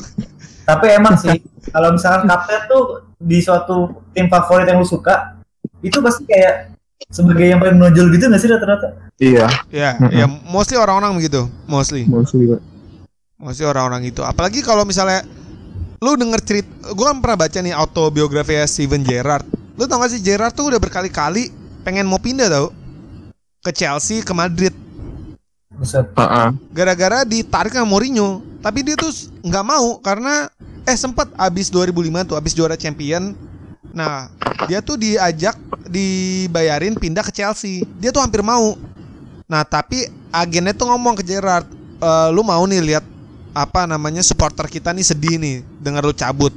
Tapi 0.71 0.87
emang 0.95 1.19
sih 1.19 1.43
kalau 1.75 1.99
misalkan 1.99 2.31
kapten 2.31 2.63
tuh 2.71 3.11
di 3.19 3.43
suatu 3.43 4.07
tim 4.15 4.31
favorit 4.31 4.71
yang 4.71 4.79
lu 4.79 4.87
suka 4.87 5.38
itu 5.85 5.99
pasti 6.03 6.23
kayak 6.27 6.75
sebagai 7.09 7.47
yang 7.47 7.63
paling 7.63 7.79
menonjol 7.79 8.11
gitu 8.11 8.27
gak 8.27 8.41
sih 8.43 8.51
rata-rata? 8.51 8.89
Iya. 9.19 9.47
ya, 9.71 9.91
Mm-mm. 9.99 10.15
ya 10.15 10.27
mostly 10.51 10.77
orang-orang 10.77 11.15
begitu, 11.19 11.47
mostly. 11.71 12.05
Mostly 12.07 12.51
Pak. 12.51 12.61
Mostly 13.39 13.65
orang-orang 13.67 14.11
itu. 14.11 14.21
Apalagi 14.27 14.61
kalau 14.67 14.83
misalnya 14.83 15.23
lu 16.03 16.15
denger 16.19 16.41
cerita, 16.43 16.71
gua 16.95 17.15
kan 17.15 17.19
pernah 17.23 17.39
baca 17.47 17.59
nih 17.59 17.75
autobiografi 17.75 18.55
Steven 18.67 19.03
Gerrard. 19.07 19.47
Lu 19.79 19.87
tau 19.87 20.03
gak 20.03 20.11
sih 20.11 20.23
Gerrard 20.23 20.55
tuh 20.55 20.75
udah 20.75 20.81
berkali-kali 20.83 21.55
pengen 21.87 22.07
mau 22.11 22.19
pindah 22.19 22.51
tau 22.51 22.75
ke 23.63 23.71
Chelsea, 23.71 24.23
ke 24.23 24.35
Madrid. 24.35 24.75
Buset. 25.79 26.11
Heeh. 26.11 26.49
gara-gara 26.75 27.23
ditarik 27.23 27.71
sama 27.71 27.87
Mourinho 27.87 28.43
tapi 28.59 28.83
dia 28.83 28.99
tuh 28.99 29.15
nggak 29.47 29.63
mau 29.63 30.03
karena 30.03 30.51
eh 30.83 30.99
sempat 30.99 31.31
abis 31.39 31.71
2005 31.71 32.35
tuh 32.35 32.35
abis 32.35 32.51
juara 32.51 32.75
champion 32.75 33.39
nah 33.99 34.31
dia 34.71 34.79
tuh 34.79 34.95
diajak 34.95 35.59
dibayarin 35.91 36.95
pindah 36.95 37.27
ke 37.27 37.35
Chelsea. 37.35 37.83
Dia 37.99 38.15
tuh 38.15 38.23
hampir 38.23 38.47
mau. 38.47 38.79
Nah 39.51 39.67
tapi 39.67 40.07
agennya 40.31 40.71
tuh 40.77 40.87
ngomong 40.95 41.19
ke 41.19 41.27
Gerrard 41.27 41.67
"Eh, 41.99 42.29
lu 42.31 42.47
mau 42.47 42.63
nih 42.63 42.95
lihat 42.95 43.05
apa 43.51 43.91
namanya 43.91 44.23
supporter 44.23 44.71
kita 44.71 44.95
nih 44.95 45.03
sedih 45.03 45.35
nih 45.43 45.57
dengar 45.83 46.07
lu 46.07 46.15
cabut. 46.15 46.55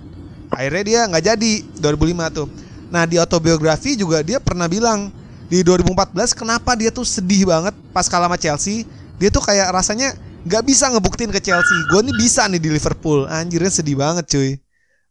Akhirnya 0.54 0.84
dia 0.86 0.99
nggak 1.10 1.23
jadi 1.34 1.51
2005 1.82 2.30
tuh. 2.30 2.47
Nah 2.93 3.10
di 3.10 3.17
autobiografi 3.17 3.97
juga 3.97 4.21
dia 4.21 4.38
pernah 4.38 4.69
bilang 4.69 5.10
di 5.49 5.65
2014 5.65 6.38
kenapa 6.38 6.77
dia 6.77 6.93
tuh 6.93 7.08
sedih 7.08 7.49
banget 7.49 7.73
pas 7.89 8.06
kalah 8.06 8.30
sama 8.30 8.38
Chelsea? 8.38 8.86
Dia 9.17 9.34
tuh 9.34 9.41
kayak 9.41 9.71
rasanya 9.73 10.13
nggak 10.45 10.63
bisa 10.67 10.91
ngebuktiin 10.91 11.32
ke 11.32 11.41
Chelsea. 11.41 11.77
Gue 11.89 12.06
nih 12.06 12.15
bisa 12.17 12.45
nih 12.51 12.62
di 12.62 12.69
Liverpool. 12.69 13.25
Anjirnya 13.25 13.71
sedih 13.71 13.97
banget 13.97 14.30
cuy. 14.30 14.60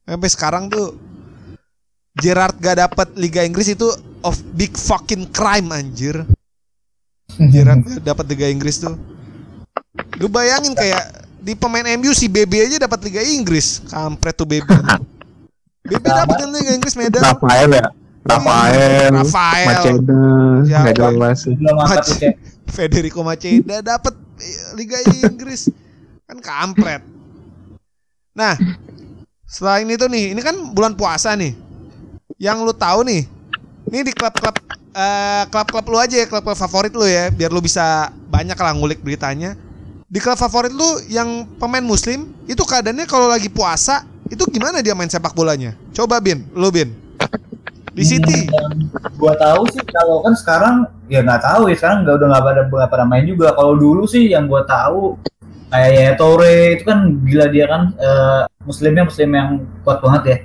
Sampai 0.05 0.29
sekarang 0.31 0.65
tuh 0.69 0.95
Gerrard 2.19 2.59
gak 2.59 2.77
dapet 2.79 3.09
Liga 3.15 3.47
Inggris 3.47 3.71
itu 3.71 3.87
of 4.21 4.35
big 4.53 4.75
fucking 4.75 5.31
crime 5.31 5.71
anjir 5.71 6.27
Gerrard 7.39 7.87
gak 7.87 8.03
dapet 8.03 8.25
Liga 8.35 8.47
Inggris 8.51 8.83
tuh 8.83 8.99
lu 10.19 10.27
bayangin 10.27 10.75
kayak 10.75 11.23
di 11.41 11.57
pemain 11.57 11.87
MU 11.97 12.13
si 12.13 12.29
BB 12.29 12.69
aja 12.69 12.77
dapat 12.83 13.01
Liga 13.07 13.23
Inggris 13.23 13.81
kampret 13.89 14.37
tuh 14.37 14.45
BB 14.45 14.67
BB 15.87 16.05
dapet 16.05 16.37
kan 16.37 16.51
Liga 16.51 16.73
Inggris 16.75 16.95
medal 16.99 17.23
Rafael 17.25 17.71
ya. 17.73 17.87
Rafael. 18.21 19.09
Rafael 19.17 19.67
Maceda. 19.67 20.23
Siapa? 20.61 20.85
Nggak 20.85 20.95
jelas. 21.17 21.39
Belum 21.49 21.77
angkat 21.81 22.05
Mac- 22.05 22.37
Federico 22.77 23.21
Maceda 23.25 23.77
dapat 23.81 24.15
Liga 24.77 25.01
Inggris 25.25 25.73
kan 26.29 26.37
kampret. 26.39 27.01
Nah, 28.37 28.55
selain 29.49 29.89
itu 29.89 30.07
nih, 30.07 30.37
ini 30.37 30.41
kan 30.45 30.55
bulan 30.71 30.95
puasa 30.95 31.33
nih. 31.35 31.57
Yang 32.41 32.57
lu 32.65 32.73
tahu 32.73 33.05
nih, 33.05 33.29
ini 33.93 34.01
di 34.01 34.13
klub-klub 34.17 34.57
eh, 34.97 35.45
klub-klub 35.53 35.85
lu 35.93 35.97
aja 36.01 36.17
ya, 36.17 36.25
klub-klub 36.25 36.57
favorit 36.57 36.89
lu 36.97 37.05
ya, 37.05 37.29
biar 37.29 37.53
lu 37.53 37.61
bisa 37.61 38.09
banyak 38.33 38.57
lah 38.57 38.73
ngulik 38.73 39.05
beritanya. 39.05 39.61
Di 40.09 40.25
klub 40.25 40.41
favorit 40.41 40.73
lu 40.73 41.05
yang 41.13 41.45
pemain 41.61 41.85
muslim, 41.85 42.33
itu 42.49 42.65
keadaannya 42.65 43.05
kalau 43.05 43.29
lagi 43.29 43.53
puasa, 43.53 44.09
itu 44.33 44.41
gimana 44.49 44.81
dia 44.81 44.97
main 44.97 45.13
sepak 45.13 45.37
bolanya? 45.37 45.77
Coba 45.93 46.17
Bin, 46.17 46.49
lu 46.57 46.73
Bin. 46.73 46.97
Di 47.93 48.09
City. 48.09 48.49
yang 48.49 48.89
gua 49.21 49.37
tahu 49.37 49.69
sih 49.77 49.85
kalau 49.93 50.25
kan 50.25 50.33
sekarang 50.33 50.75
ya 51.13 51.21
nggak 51.21 51.43
tahu 51.45 51.69
ya 51.69 51.77
sekarang 51.77 52.07
nggak 52.07 52.17
udah 52.23 52.29
nggak 52.33 52.45
pada 52.47 52.61
nggak 52.71 52.91
pada 52.97 53.05
main 53.05 53.27
juga 53.27 53.53
kalau 53.53 53.75
dulu 53.77 54.07
sih 54.07 54.31
yang 54.31 54.47
gua 54.47 54.63
tahu 54.63 55.19
kayak 55.69 55.91
Yaya 55.93 56.13
Toure 56.15 56.79
itu 56.79 56.83
kan 56.87 56.99
gila 57.27 57.47
dia 57.51 57.67
kan 57.67 57.83
eh, 57.99 58.43
muslimnya 58.63 59.05
muslim 59.05 59.31
yang 59.35 59.49
kuat 59.83 59.99
banget 60.01 60.23
ya 60.23 60.39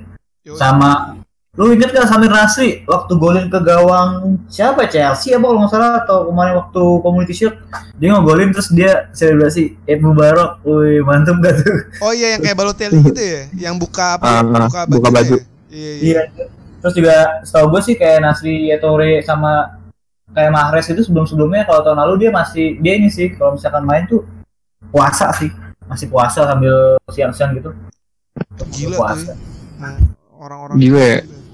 sama 0.57 1.21
Lu 1.55 1.71
inget 1.71 1.95
gak 1.95 2.11
Samir 2.11 2.27
Nasri 2.27 2.83
waktu 2.83 3.15
golin 3.15 3.47
ke 3.47 3.55
gawang 3.63 4.35
siapa 4.51 4.91
Chelsea 4.91 5.31
apa 5.31 5.47
kalau 5.47 5.59
nggak 5.63 5.71
salah 5.71 5.91
atau 6.03 6.27
kemarin 6.27 6.59
waktu 6.59 6.83
Community 6.99 7.31
Shield 7.31 7.55
dia 7.95 8.11
ngegolin 8.11 8.51
terus 8.51 8.67
dia 8.75 9.07
selebrasi 9.15 9.79
Eid 9.87 10.03
Mubarak, 10.03 10.59
wih 10.67 10.99
mantep 11.07 11.39
gak 11.39 11.63
tuh? 11.63 11.79
Oh 12.03 12.11
iya 12.11 12.35
yang 12.35 12.43
kayak 12.43 12.59
Balotelli 12.59 12.99
gitu 12.99 13.23
ya, 13.23 13.41
yang 13.55 13.75
buka 13.79 14.19
apa? 14.19 14.27
Ah, 14.27 14.43
buka 14.43 14.83
baju. 14.83 14.95
buka 14.99 15.09
baju. 15.15 15.35
Ya? 15.39 15.43
Iya, 15.71 15.91
iya. 15.95 16.03
Iya. 16.03 16.21
Terus 16.83 16.93
juga 16.99 17.15
setahu 17.47 17.65
gue 17.71 17.81
sih 17.87 17.95
kayak 17.95 18.19
Nasri 18.19 18.67
Ettore 18.67 19.23
sama 19.23 19.79
kayak 20.35 20.51
Mahrez 20.51 20.91
itu 20.91 21.07
sebelum-sebelumnya 21.07 21.63
kalau 21.63 21.87
tahun 21.87 22.03
lalu 22.03 22.27
dia 22.27 22.31
masih 22.35 22.75
dia 22.83 22.99
ini 22.99 23.07
sih 23.07 23.31
kalau 23.31 23.55
misalkan 23.55 23.87
main 23.87 24.03
tuh 24.11 24.27
puasa 24.91 25.31
sih 25.39 25.47
masih 25.87 26.11
puasa 26.11 26.43
sambil 26.43 26.99
siang-siang 27.15 27.55
gitu. 27.55 27.71
Gila 28.75 28.97
puasa. 28.99 29.31
tuh. 29.31 29.37
Nah, 29.79 29.95
orang-orang 30.35 30.75
Gila 30.83 30.99
ya. 30.99 31.19
Gila. 31.23 31.44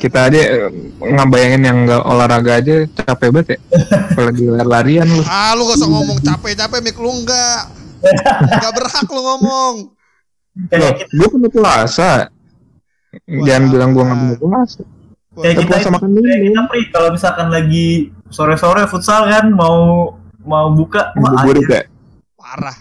Kita 0.00 0.30
aja 0.30 0.40
eh, 0.40 0.70
ngebayangin 1.00 1.62
yang 1.64 1.78
nggak 1.88 2.02
olahraga 2.04 2.52
aja 2.60 2.74
capek 2.86 3.28
banget 3.32 3.48
ya. 3.56 3.58
Apalagi 4.12 4.44
lari-larian 4.48 5.06
lu. 5.08 5.22
Ah, 5.26 5.52
lu 5.56 5.68
gak 5.68 5.78
usah 5.80 5.90
ngomong 5.90 6.18
capek-capek, 6.20 6.78
Mik. 6.84 6.96
Lu 7.00 7.10
enggak. 7.12 7.62
Enggak 8.44 8.72
berhak 8.76 9.06
lu 9.08 9.20
ngomong. 9.20 9.74
Loh, 10.54 10.92
gue 10.94 11.28
punya 11.28 11.48
puasa. 11.50 12.30
Jangan 13.26 13.64
bilang 13.70 13.90
gue 13.94 14.02
nggak 14.06 14.18
punya 14.18 14.38
puasa. 14.38 14.82
kayak 15.34 15.54
Kita 15.58 15.66
puasa 15.66 15.88
makan 15.90 16.08
kayak 16.14 16.22
kita 16.22 16.46
dulu. 16.46 16.70
Pri, 16.70 16.82
kalau 16.94 17.08
misalkan 17.10 17.48
lagi 17.50 17.88
sore-sore 18.30 18.86
futsal 18.86 19.26
kan 19.26 19.50
mau 19.50 20.10
mau 20.46 20.70
buka 20.70 21.10
anjir, 21.18 21.58
ya. 21.66 21.82
Parah, 22.38 22.76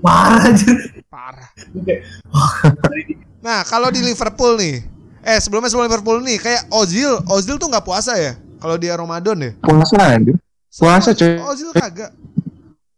parah 0.00 0.42
aja. 0.48 0.72
parah. 1.10 1.48
Nah, 3.38 3.62
kalau 3.62 3.88
di 3.94 4.02
Liverpool 4.02 4.58
nih. 4.58 4.97
Eh, 5.28 5.36
sebelumnya 5.44 5.68
sebelum 5.68 5.92
Liverpool 5.92 6.24
nih, 6.24 6.40
kayak 6.40 6.72
Ozil, 6.72 7.20
Ozil 7.28 7.60
tuh 7.60 7.68
nggak 7.68 7.84
puasa 7.84 8.16
ya? 8.16 8.32
Kalau 8.64 8.80
dia 8.80 8.96
Ramadan 8.96 9.36
ya? 9.36 9.52
Puasa 9.60 10.16
aja. 10.16 10.32
Puasa, 10.72 11.10
coy. 11.12 11.36
Ozil 11.44 11.68
kagak. 11.76 12.16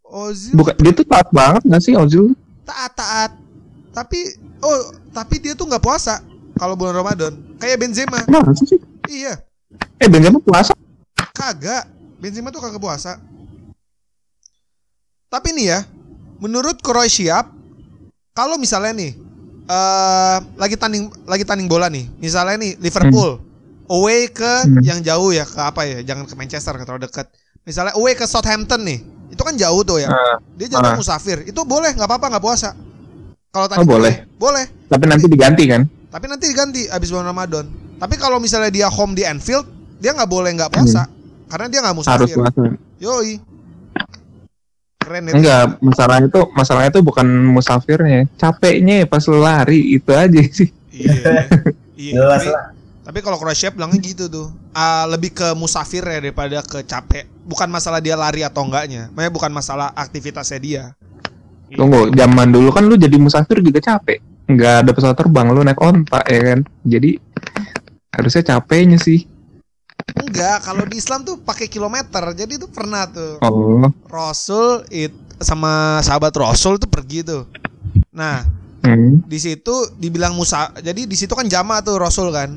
Ozil 0.06 0.54
Bukan 0.54 0.74
dia 0.78 0.92
tuh 0.94 1.06
taat 1.06 1.26
banget 1.34 1.62
nggak 1.66 1.82
sih 1.82 1.94
Ozil? 1.98 2.34
taat-taat. 2.62 3.34
Tapi 3.90 4.38
oh, 4.62 4.94
tapi 5.10 5.42
dia 5.42 5.58
tuh 5.58 5.66
nggak 5.66 5.82
puasa 5.82 6.22
kalau 6.54 6.78
bulan 6.78 6.94
Ramadan. 7.02 7.34
Kayak 7.58 7.82
Benzema. 7.82 8.22
Masa 8.30 8.62
sih? 8.62 8.78
Iya, 9.10 9.42
Eh 9.98 10.06
Benzema 10.06 10.38
puasa. 10.38 10.70
kagak. 11.34 11.90
Benzema 12.22 12.54
tuh 12.54 12.62
kagak 12.62 12.78
puasa. 12.78 13.18
Tapi 15.26 15.50
nih 15.50 15.66
ya, 15.66 15.80
menurut 16.38 16.78
Kroasia, 16.78 17.42
kalau 18.30 18.54
misalnya 18.54 18.94
nih 18.94 19.18
eh 19.70 20.36
lagi 20.56 20.74
tanding 20.74 21.06
lagi 21.24 21.44
tanding 21.44 21.64
bola 21.64 21.86
nih, 21.86 22.10
misalnya 22.18 22.58
nih 22.58 22.74
Liverpool 22.76 23.38
away 23.86 24.26
ke 24.26 24.66
Hmm. 24.66 24.82
yang 24.82 24.98
jauh 25.00 25.30
ya, 25.30 25.42
ke 25.42 25.60
apa 25.60 25.82
ya? 25.82 25.98
Jangan 26.04 26.26
ke 26.26 26.34
Manchester, 26.34 26.74
terlalu 26.76 27.06
dekat. 27.06 27.30
Misalnya 27.62 27.94
away 27.94 28.14
ke 28.14 28.22
Southampton 28.24 28.82
nih, 28.82 28.98
itu 29.28 29.38
kan 29.38 29.54
jauh 29.54 29.82
tuh 29.82 29.98
ya. 29.98 30.08
Ah, 30.08 30.36
Dia 30.54 30.66
jadwal 30.68 30.94
ah. 30.94 30.98
musafir, 30.98 31.42
itu 31.44 31.60
boleh 31.60 31.90
nggak 31.92 32.04
apa-apa 32.04 32.26
nggak 32.28 32.42
puasa. 32.42 32.74
Kalau 33.48 33.66
tadi 33.66 33.78
Oh, 33.78 33.86
boleh. 33.88 34.26
boleh. 34.36 34.64
tapi 34.86 35.04
nanti 35.06 35.26
diganti 35.26 35.64
kan? 35.66 35.82
Tapi 36.06 36.26
nanti 36.26 36.44
diganti 36.46 36.82
abis 36.86 37.08
bulan 37.08 37.26
Ramadan. 37.26 37.66
Tapi 37.96 38.14
kalau 38.14 38.38
misalnya 38.38 38.70
dia 38.70 38.86
home 38.86 39.12
di 39.12 39.22
Anfield, 39.22 39.66
dia 39.98 40.10
nggak 40.10 40.26
boleh 40.26 40.50
nggak 40.52 40.70
puasa 40.72 41.06
karena 41.46 41.66
dia 41.66 41.78
nggak 41.80 41.94
Hmm. 41.96 42.06
Harus 42.08 42.26
musafir. 42.26 42.36
puasa. 42.36 42.62
Yoi. 42.98 43.32
Keren 45.10 45.26
itu. 45.26 45.42
Enggak, 45.42 45.82
masalahnya 45.82 46.28
tuh 46.30 46.44
masalahnya 46.54 46.90
tuh 46.94 47.02
bukan 47.02 47.26
musafirnya, 47.50 48.30
capeknya 48.38 49.02
pas 49.10 49.26
lu 49.26 49.42
lari 49.42 49.98
itu 49.98 50.10
aja 50.14 50.38
sih. 50.54 50.70
Iya. 50.94 51.50
iya. 51.98 52.12
Jelas 52.14 52.46
tapi, 52.46 52.54
lah. 52.54 52.64
tapi 53.10 53.18
kalau 53.26 53.36
Kroasia 53.42 53.74
bilangnya 53.74 53.98
gitu 53.98 54.30
tuh. 54.30 54.54
Ah, 54.70 55.10
lebih 55.10 55.34
ke 55.34 55.50
musafir 55.58 56.06
ya 56.06 56.22
daripada 56.22 56.62
ke 56.62 56.86
capek. 56.86 57.26
Bukan 57.42 57.66
masalah 57.66 57.98
dia 57.98 58.14
lari 58.14 58.46
atau 58.46 58.62
enggaknya. 58.62 59.10
Makanya 59.10 59.34
bukan 59.34 59.50
masalah 59.50 59.90
aktivitasnya 59.98 60.58
dia. 60.62 60.84
Tunggu, 61.74 62.14
zaman 62.14 62.54
dulu 62.54 62.70
kan 62.70 62.86
lu 62.86 62.94
jadi 62.94 63.18
musafir 63.18 63.58
juga 63.66 63.82
capek. 63.82 64.22
Nggak 64.46 64.74
ada 64.86 64.90
pesawat 64.94 65.18
terbang, 65.18 65.50
lu 65.50 65.66
naik 65.66 65.82
onta 65.82 66.22
ya 66.30 66.54
kan. 66.54 66.62
Jadi 66.86 67.18
harusnya 68.14 68.42
capeknya 68.46 69.02
sih. 69.02 69.26
Enggak, 70.20 70.58
kalau 70.64 70.84
di 70.86 70.96
Islam 71.00 71.26
tuh 71.26 71.36
pakai 71.40 71.66
kilometer. 71.66 72.22
Jadi 72.34 72.52
itu 72.60 72.66
pernah 72.70 73.08
tuh. 73.08 73.42
Oh, 73.42 73.88
Rasul 74.06 74.84
it, 74.92 75.12
sama 75.40 75.98
sahabat 76.04 76.32
Rasul 76.36 76.76
tuh 76.76 76.88
pergi 76.88 77.24
tuh. 77.24 77.48
Nah, 78.12 78.44
hmm, 78.84 79.24
di 79.26 79.38
situ 79.40 79.90
dibilang 79.96 80.36
Musa. 80.36 80.70
Jadi 80.78 81.08
di 81.08 81.16
situ 81.16 81.32
kan 81.32 81.48
jama 81.48 81.80
tuh 81.80 81.96
Rasul 81.98 82.30
kan. 82.30 82.50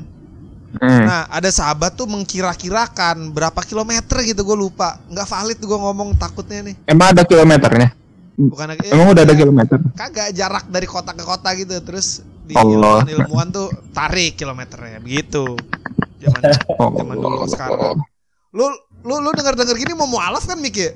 hmm. 0.78 1.02
Nah, 1.06 1.26
ada 1.30 1.50
sahabat 1.50 1.94
tuh 1.94 2.06
mengkira-kirakan 2.10 3.32
berapa 3.32 3.60
kilometer 3.64 4.22
gitu 4.22 4.44
gue 4.44 4.58
lupa. 4.58 5.00
Nggak 5.10 5.26
valid 5.28 5.58
gue 5.58 5.78
ngomong 5.78 6.14
takutnya 6.20 6.60
nih. 6.66 6.76
Emang 6.86 7.16
ada 7.16 7.22
kilometernya? 7.26 7.94
Bukan 8.34 8.66
eh, 8.74 8.90
Emang 8.90 9.14
udah 9.14 9.22
ada 9.22 9.34
iya, 9.34 9.40
kilometer? 9.46 9.78
Kagak 9.94 10.28
jarak 10.34 10.66
dari 10.66 10.86
kota 10.90 11.14
ke 11.14 11.22
kota 11.22 11.54
gitu. 11.54 11.78
Terus 11.78 12.26
di 12.44 12.52
Allah. 12.58 13.06
ilmuwan, 13.06 13.06
ilmuwan 13.08 13.48
tuh 13.54 13.68
tarik 13.94 14.34
kilometernya 14.34 14.98
begitu. 15.00 15.54
Zaman 16.24 16.40
Oh, 16.80 16.88
zaman 16.96 17.16
dulu 17.20 17.36
ke 17.44 17.46
sekarang. 17.52 17.96
Lu 18.54 18.66
lu 19.04 19.14
lu 19.20 19.30
dengar-dengar 19.36 19.76
gini 19.76 19.92
mau 19.92 20.08
mualaf 20.08 20.48
kan 20.48 20.56
Mik 20.56 20.76
ya? 20.76 20.90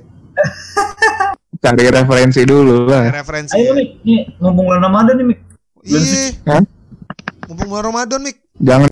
Cari 1.59 1.91
referensi 1.91 2.41
dulu 2.47 2.87
lah. 2.89 3.11
referensi. 3.13 3.53
Ayo. 3.59 3.75
Mik, 3.77 3.91
nih 4.07 4.21
ngomong 4.41 4.65
bulan 4.65 4.83
Ramadan 4.83 5.15
nih 5.21 5.27
Mik. 5.35 5.39
Iya. 5.85 6.59
Mumpung 7.51 7.69
bulan 7.69 7.85
Ramadan 7.93 8.21
Mik. 8.23 8.37
Jangan 8.63 8.91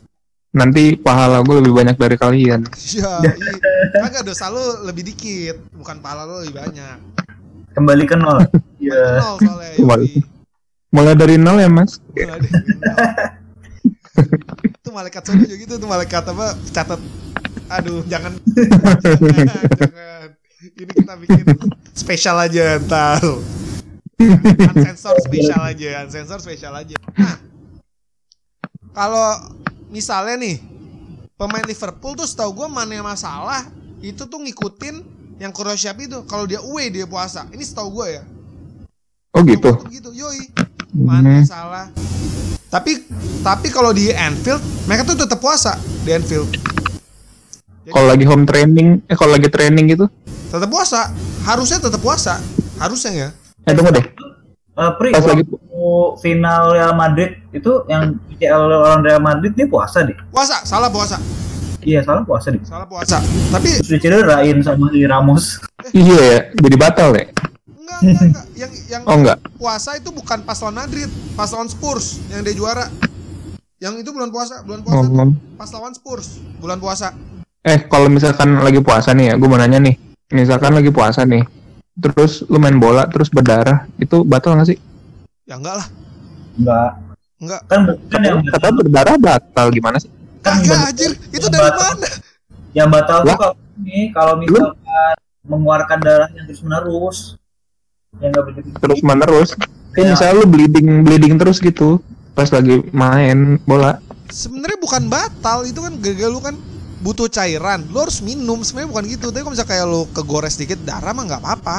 nanti 0.57 0.96
pahala 0.96 1.44
gue 1.44 1.57
lebih 1.61 1.72
banyak 1.77 1.96
dari 1.96 2.16
kalian. 2.16 2.61
Iya, 2.75 3.12
iya. 3.22 3.53
Kagak 4.01 4.25
dosa 4.25 4.49
lu 4.49 4.88
lebih 4.88 5.05
dikit, 5.05 5.57
bukan 5.77 6.01
pahala 6.01 6.25
lu 6.27 6.42
lebih 6.42 6.59
banyak. 6.64 6.96
Kembali 7.77 8.05
ke 8.09 8.16
nol. 8.16 8.40
Iya. 8.81 9.20
Nol 9.20 9.37
soalnya. 9.40 9.72
Kembali. 9.77 10.09
Mulai 10.96 11.14
dari 11.14 11.37
nol 11.37 11.59
ya 11.61 11.68
mas. 11.68 12.01
Mulai 12.16 12.40
dari 12.40 12.49
nol. 12.51 12.96
Itu 14.64 14.90
malaikat 14.90 15.22
surga 15.24 15.44
juga 15.44 15.57
gitu 15.61 15.74
tuh 15.76 15.88
malaikat 15.88 16.24
apa 16.26 16.46
catat. 16.72 17.00
Aduh, 17.66 18.07
jangan. 18.07 18.38
jangan, 18.46 19.62
jangan. 19.81 20.29
Ini 20.76 20.92
kita 20.92 21.14
bikin 21.18 21.44
spesial 21.92 22.37
aja 22.38 22.79
ntar. 22.81 23.20
Unsensor 24.72 25.16
spesial 25.20 25.61
aja, 25.61 26.07
unsensor 26.07 26.38
spesial 26.40 26.72
aja. 26.72 26.96
Nah, 27.18 27.37
kalau 28.96 29.52
misalnya 29.92 30.40
nih 30.40 30.57
pemain 31.37 31.66
Liverpool 31.68 32.16
tuh 32.16 32.24
setahu 32.24 32.64
gue 32.64 32.68
mana 32.72 32.96
yang 32.96 33.05
masalah 33.05 33.68
itu 34.00 34.24
tuh 34.24 34.40
ngikutin 34.40 35.05
yang 35.37 35.52
Kroasia 35.52 35.92
itu 35.92 36.24
kalau 36.24 36.48
dia 36.48 36.64
away 36.64 36.88
dia 36.88 37.05
puasa. 37.05 37.44
Ini 37.52 37.61
setahu 37.61 37.92
gue 38.00 38.07
ya. 38.16 38.22
Oh 39.37 39.44
gitu. 39.44 39.68
Tuh 39.68 39.88
gitu. 39.92 40.11
Yoi. 40.16 40.48
Mana 40.96 41.44
Hmm. 41.44 41.44
salah? 41.44 41.87
Tapi 42.66 42.92
tapi 43.40 43.68
kalau 43.68 43.90
di 43.90 44.11
Anfield 44.11 44.59
mereka 44.85 45.07
tuh 45.07 45.16
tetap 45.16 45.38
puasa 45.38 45.74
di 46.02 46.11
Anfield. 46.11 46.50
Kalau 47.87 48.11
lagi 48.11 48.26
home 48.26 48.42
training, 48.42 49.07
eh 49.07 49.14
kalau 49.14 49.31
lagi 49.33 49.46
training 49.46 49.87
gitu, 49.88 50.11
Tetap 50.46 50.66
puasa. 50.66 51.07
Harusnya 51.42 51.79
tetap 51.79 51.98
puasa. 51.98 52.42
Harusnya 52.76 53.12
ya. 53.12 53.29
eh 53.62 53.72
tunggu 53.72 53.90
deh. 53.92 54.02
Eh, 54.76 54.92
Pri, 54.98 55.11
Pas 55.11 55.22
lagi- 55.24 55.46
final 56.18 56.62
Real 56.68 56.92
Madrid 56.92 57.38
itu 57.48 57.87
yang 57.87 58.18
PCL 58.29 58.62
lawan 58.66 59.00
Real 59.00 59.18
Madrid 59.18 59.55
dia 59.55 59.64
puasa 59.64 60.02
deh. 60.02 60.18
Puasa, 60.29 60.61
salah 60.62 60.90
puasa. 60.90 61.16
Iya 61.81 62.02
salah 62.02 62.26
puasa 62.26 62.50
deh. 62.50 62.59
Salah 62.61 62.85
puasa. 62.85 63.22
Tapi 63.55 63.70
Terus 63.79 63.87
dicederain 63.88 64.59
sama 64.61 64.90
si 64.90 65.07
Ramos. 65.07 65.62
Iya 65.92 66.18
ya, 66.18 66.38
jadi 66.59 66.76
batal 66.76 67.11
ya. 67.14 67.24
Enggak, 67.87 68.01
enggak, 68.03 68.22
enggak. 68.25 68.46
Yang 68.53 68.70
yang 68.88 69.03
Oh 69.05 69.14
enggak. 69.14 69.38
puasa 69.55 69.90
itu 69.94 70.11
bukan 70.11 70.42
pas 70.42 70.59
lawan 70.59 70.77
Madrid, 70.77 71.07
pas 71.33 71.49
lawan 71.49 71.66
Spurs 71.66 72.18
yang 72.29 72.42
dia 72.42 72.53
juara. 72.53 72.87
Yang 73.77 73.94
itu 74.03 74.11
bulan 74.11 74.29
puasa, 74.29 74.61
bulan 74.61 74.81
puasa 74.81 75.01
tuh 75.01 75.14
Oh. 75.14 75.31
pas 75.55 75.70
lawan 75.70 75.92
Spurs, 75.92 76.27
bulan 76.59 76.79
puasa. 76.79 77.14
Eh 77.62 77.79
kalau 77.85 78.09
misalkan 78.09 78.57
lagi 78.57 78.81
puasa 78.81 79.12
nih 79.12 79.27
ya, 79.29 79.35
gue 79.35 79.44
mau 79.44 79.57
nanya 79.57 79.79
nih. 79.79 79.94
Misalkan 80.29 80.72
lagi 80.72 80.88
puasa 80.88 81.22
nih, 81.22 81.46
terus 81.94 82.42
lu 82.44 82.57
main 82.57 82.75
bola 82.75 83.07
terus 83.07 83.29
berdarah, 83.29 83.87
itu 83.96 84.23
batal 84.23 84.54
nggak 84.54 84.69
sih? 84.69 84.79
Ya 85.44 85.54
enggak 85.54 85.77
lah, 85.77 85.87
Enggak. 86.56 86.90
enggak. 87.38 87.61
Kan 87.65 87.81
kan 88.08 88.21
yang 88.21 88.38
Kata 88.44 88.69
berdarah 88.73 89.15
batal 89.17 89.67
gimana 89.71 89.96
sih? 89.96 90.11
kan 90.40 90.56
Kagak 90.56 90.67
yang- 90.69 90.87
anjir, 90.88 91.11
itu 91.29 91.46
dari 91.46 91.63
batal- 91.65 91.94
mana? 91.94 92.08
Yang 92.73 92.88
batal 92.90 93.19
tuh 93.21 93.37
kalau 93.37 93.54
ini 93.79 94.00
kalau 94.11 94.35
misalkan 94.37 95.15
mengeluarkan 95.44 95.98
darah 96.00 96.29
yang 96.33 96.44
terus 96.44 96.61
menerus. 96.61 97.19
Terus 98.81 99.00
menerus. 99.00 99.50
Kayak 99.92 100.04
Ya. 100.04 100.12
misalnya 100.12 100.35
lu 100.37 100.46
bleeding 100.46 100.88
bleeding 101.02 101.35
terus 101.40 101.56
gitu 101.58 102.00
pas 102.33 102.48
lagi 102.52 102.85
main 102.92 103.56
bola. 103.64 103.96
Sebenarnya 104.29 104.77
bukan 104.77 105.08
batal, 105.08 105.64
itu 105.64 105.81
kan 105.81 105.94
gagal 105.96 106.29
lu 106.29 106.40
kan 106.42 106.52
butuh 107.00 107.31
cairan. 107.31 107.87
Lu 107.88 108.02
harus 108.02 108.21
minum, 108.21 108.60
sebenarnya 108.60 108.90
bukan 108.92 109.04
gitu. 109.08 109.27
Tapi 109.33 109.40
kalau 109.40 109.54
misalnya 109.54 109.71
kayak 109.73 109.87
lu 109.88 110.02
kegores 110.12 110.54
dikit 110.58 110.81
darah 110.85 111.17
mah 111.17 111.25
nggak 111.25 111.40
apa-apa. 111.40 111.79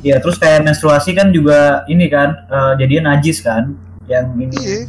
Iya, 0.00 0.16
terus 0.20 0.36
kayak 0.36 0.64
menstruasi 0.64 1.12
kan 1.12 1.28
juga 1.32 1.84
ini 1.86 2.08
kan 2.08 2.32
eh, 2.48 2.72
jadinya 2.76 3.14
najis 3.16 3.40
kan. 3.40 3.72
Yang 4.04 4.26
ini. 4.36 4.56
Iya. 4.58 4.80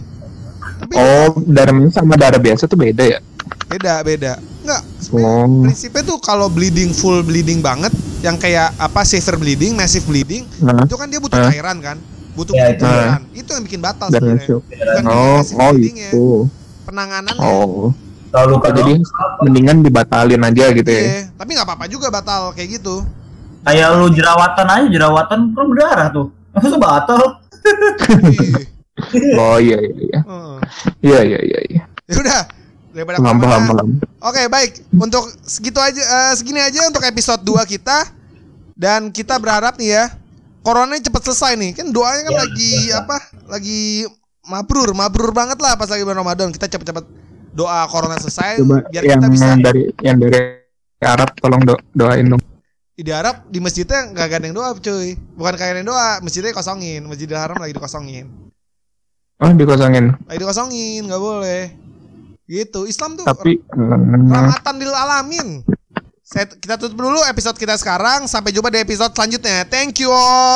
Tapi 0.81 0.91
Oh, 0.97 1.29
darah 1.45 1.73
sama 1.93 2.17
darah 2.17 2.41
biasa 2.41 2.65
tuh 2.65 2.75
beda 2.75 3.03
ya? 3.05 3.19
Beda, 3.69 4.01
beda. 4.01 4.33
Enggak, 4.65 4.81
Oh. 5.13 5.61
prinsipnya 5.61 6.03
tuh 6.05 6.17
kalau 6.17 6.47
bleeding 6.47 6.91
full 6.91 7.19
bleeding 7.21 7.59
banget 7.59 7.91
yang 8.21 8.35
kayak 8.35 8.71
apa 8.75 9.01
severe 9.01 9.35
bleeding, 9.35 9.73
massive 9.73 10.05
bleeding, 10.05 10.47
Nah, 10.57 10.85
itu 10.85 10.93
kan 10.93 11.09
dia 11.09 11.19
butuh 11.19 11.35
Hah? 11.35 11.49
cairan 11.49 11.77
kan? 11.79 11.97
Butuh 12.31 12.53
Ya, 12.53 12.71
itu. 12.71 12.81
cairan. 12.81 13.21
Itu 13.33 13.49
yang 13.51 13.63
bikin 13.65 13.81
batal 13.81 14.07
dan 14.07 14.21
sebenarnya. 14.21 14.57
Bukan 14.61 15.03
Oh, 15.05 15.39
oh 15.41 15.71
bleedingnya. 15.73 16.09
itu. 16.09 16.25
Penanganannya. 16.83 17.41
Oh. 17.41 17.91
Kalau 18.31 18.47
luka 18.55 18.71
Jadi 18.71 19.03
mendingan 19.41 19.83
dibatalin 19.83 20.39
aja 20.39 20.71
gitu 20.71 20.87
ya. 20.87 21.01
Iya, 21.03 21.21
tapi 21.35 21.49
nggak 21.51 21.67
apa-apa 21.67 21.85
juga 21.85 22.07
batal 22.07 22.53
kayak 22.53 22.79
gitu. 22.79 23.03
kayak 23.61 23.87
lu 23.93 24.07
jerawatan 24.09 24.65
aja 24.65 24.87
jerawatan 24.87 25.39
kan 25.51 25.65
berdarah 25.67 26.07
tuh. 26.09 26.27
Masa 26.51 26.77
batal? 26.77 27.21
Ih, 29.11 29.35
Oh 29.35 29.57
iya 29.57 29.77
iya 29.77 29.95
iya. 29.99 30.19
heeh. 30.21 30.57
Iya 31.01 31.19
iya 31.21 31.39
iya 31.41 31.59
iya. 31.67 31.81
Ya 32.05 32.15
udah, 32.17 32.39
daripada 32.91 33.17
paham. 33.17 33.97
Oke, 34.19 34.41
baik. 34.47 34.71
Untuk 34.93 35.23
segitu 35.41 35.77
aja 35.77 35.97
eh, 35.97 36.33
segini 36.33 36.59
aja 36.59 36.85
untuk 36.85 37.01
episode 37.01 37.41
2 37.41 37.57
kita. 37.65 38.07
Dan 38.71 39.09
kita 39.09 39.37
berharap 39.37 39.77
nih 39.77 39.89
ya, 39.91 40.03
corona 40.59 40.95
cepet 40.95 41.21
selesai 41.23 41.53
nih. 41.53 41.71
Kan 41.73 41.89
doanya 41.89 42.21
kan 42.23 42.33
Ya, 42.33 42.39
lagi 42.39 42.71
ya. 42.87 42.95
apa? 42.99 43.17
Lagi 43.47 43.81
mabrur, 44.43 44.91
mabrur 44.91 45.31
banget 45.31 45.57
lah 45.57 45.73
pas 45.73 45.85
lagi 45.85 46.01
bulan 46.01 46.17
Ramadan. 46.17 46.49
Kita 46.49 46.65
cepet-cepet 46.67 47.05
doa 47.51 47.83
corona 47.85 48.15
selesai 48.15 48.63
Coba 48.63 48.79
biar 48.87 49.03
yang 49.03 49.19
kita 49.19 49.27
bisa 49.27 49.45
dari 49.59 49.91
yang 49.99 50.15
dari 50.15 50.39
Arab 50.97 51.35
tolong 51.35 51.59
do- 51.61 51.83
doain 51.91 52.23
dong. 52.25 52.39
di 52.95 53.09
Arab 53.09 53.43
di 53.49 53.57
masjidnya 53.57 54.07
nggak 54.07 54.27
gandeng 54.29 54.53
doa 54.53 54.71
cuy 54.71 55.17
bukan 55.33 55.57
kayak 55.57 55.81
doa 55.81 56.21
masjidnya 56.21 56.53
kosongin 56.53 57.01
masjidil 57.03 57.33
haram 57.33 57.57
lagi 57.57 57.73
dikosongin 57.73 58.29
Oh 59.35 59.49
dikosongin. 59.49 60.13
lagi 60.23 60.37
dikosongin 60.37 61.09
nggak 61.09 61.17
boleh 61.19 61.63
gitu 62.51 62.83
Islam 62.83 63.15
tuh 63.15 63.23
Tapi 63.23 63.63
hmm, 63.63 64.27
rahmatan 64.27 64.75
lil 64.75 64.91
alamin. 64.91 65.47
Saya- 66.19 66.51
kita 66.51 66.75
tutup 66.75 66.99
dulu 66.99 67.23
episode 67.27 67.55
kita 67.55 67.79
sekarang 67.79 68.27
sampai 68.27 68.51
jumpa 68.51 68.67
di 68.67 68.83
episode 68.83 69.15
selanjutnya. 69.15 69.63
Thank 69.67 70.03
you 70.03 70.11
all 70.11 70.51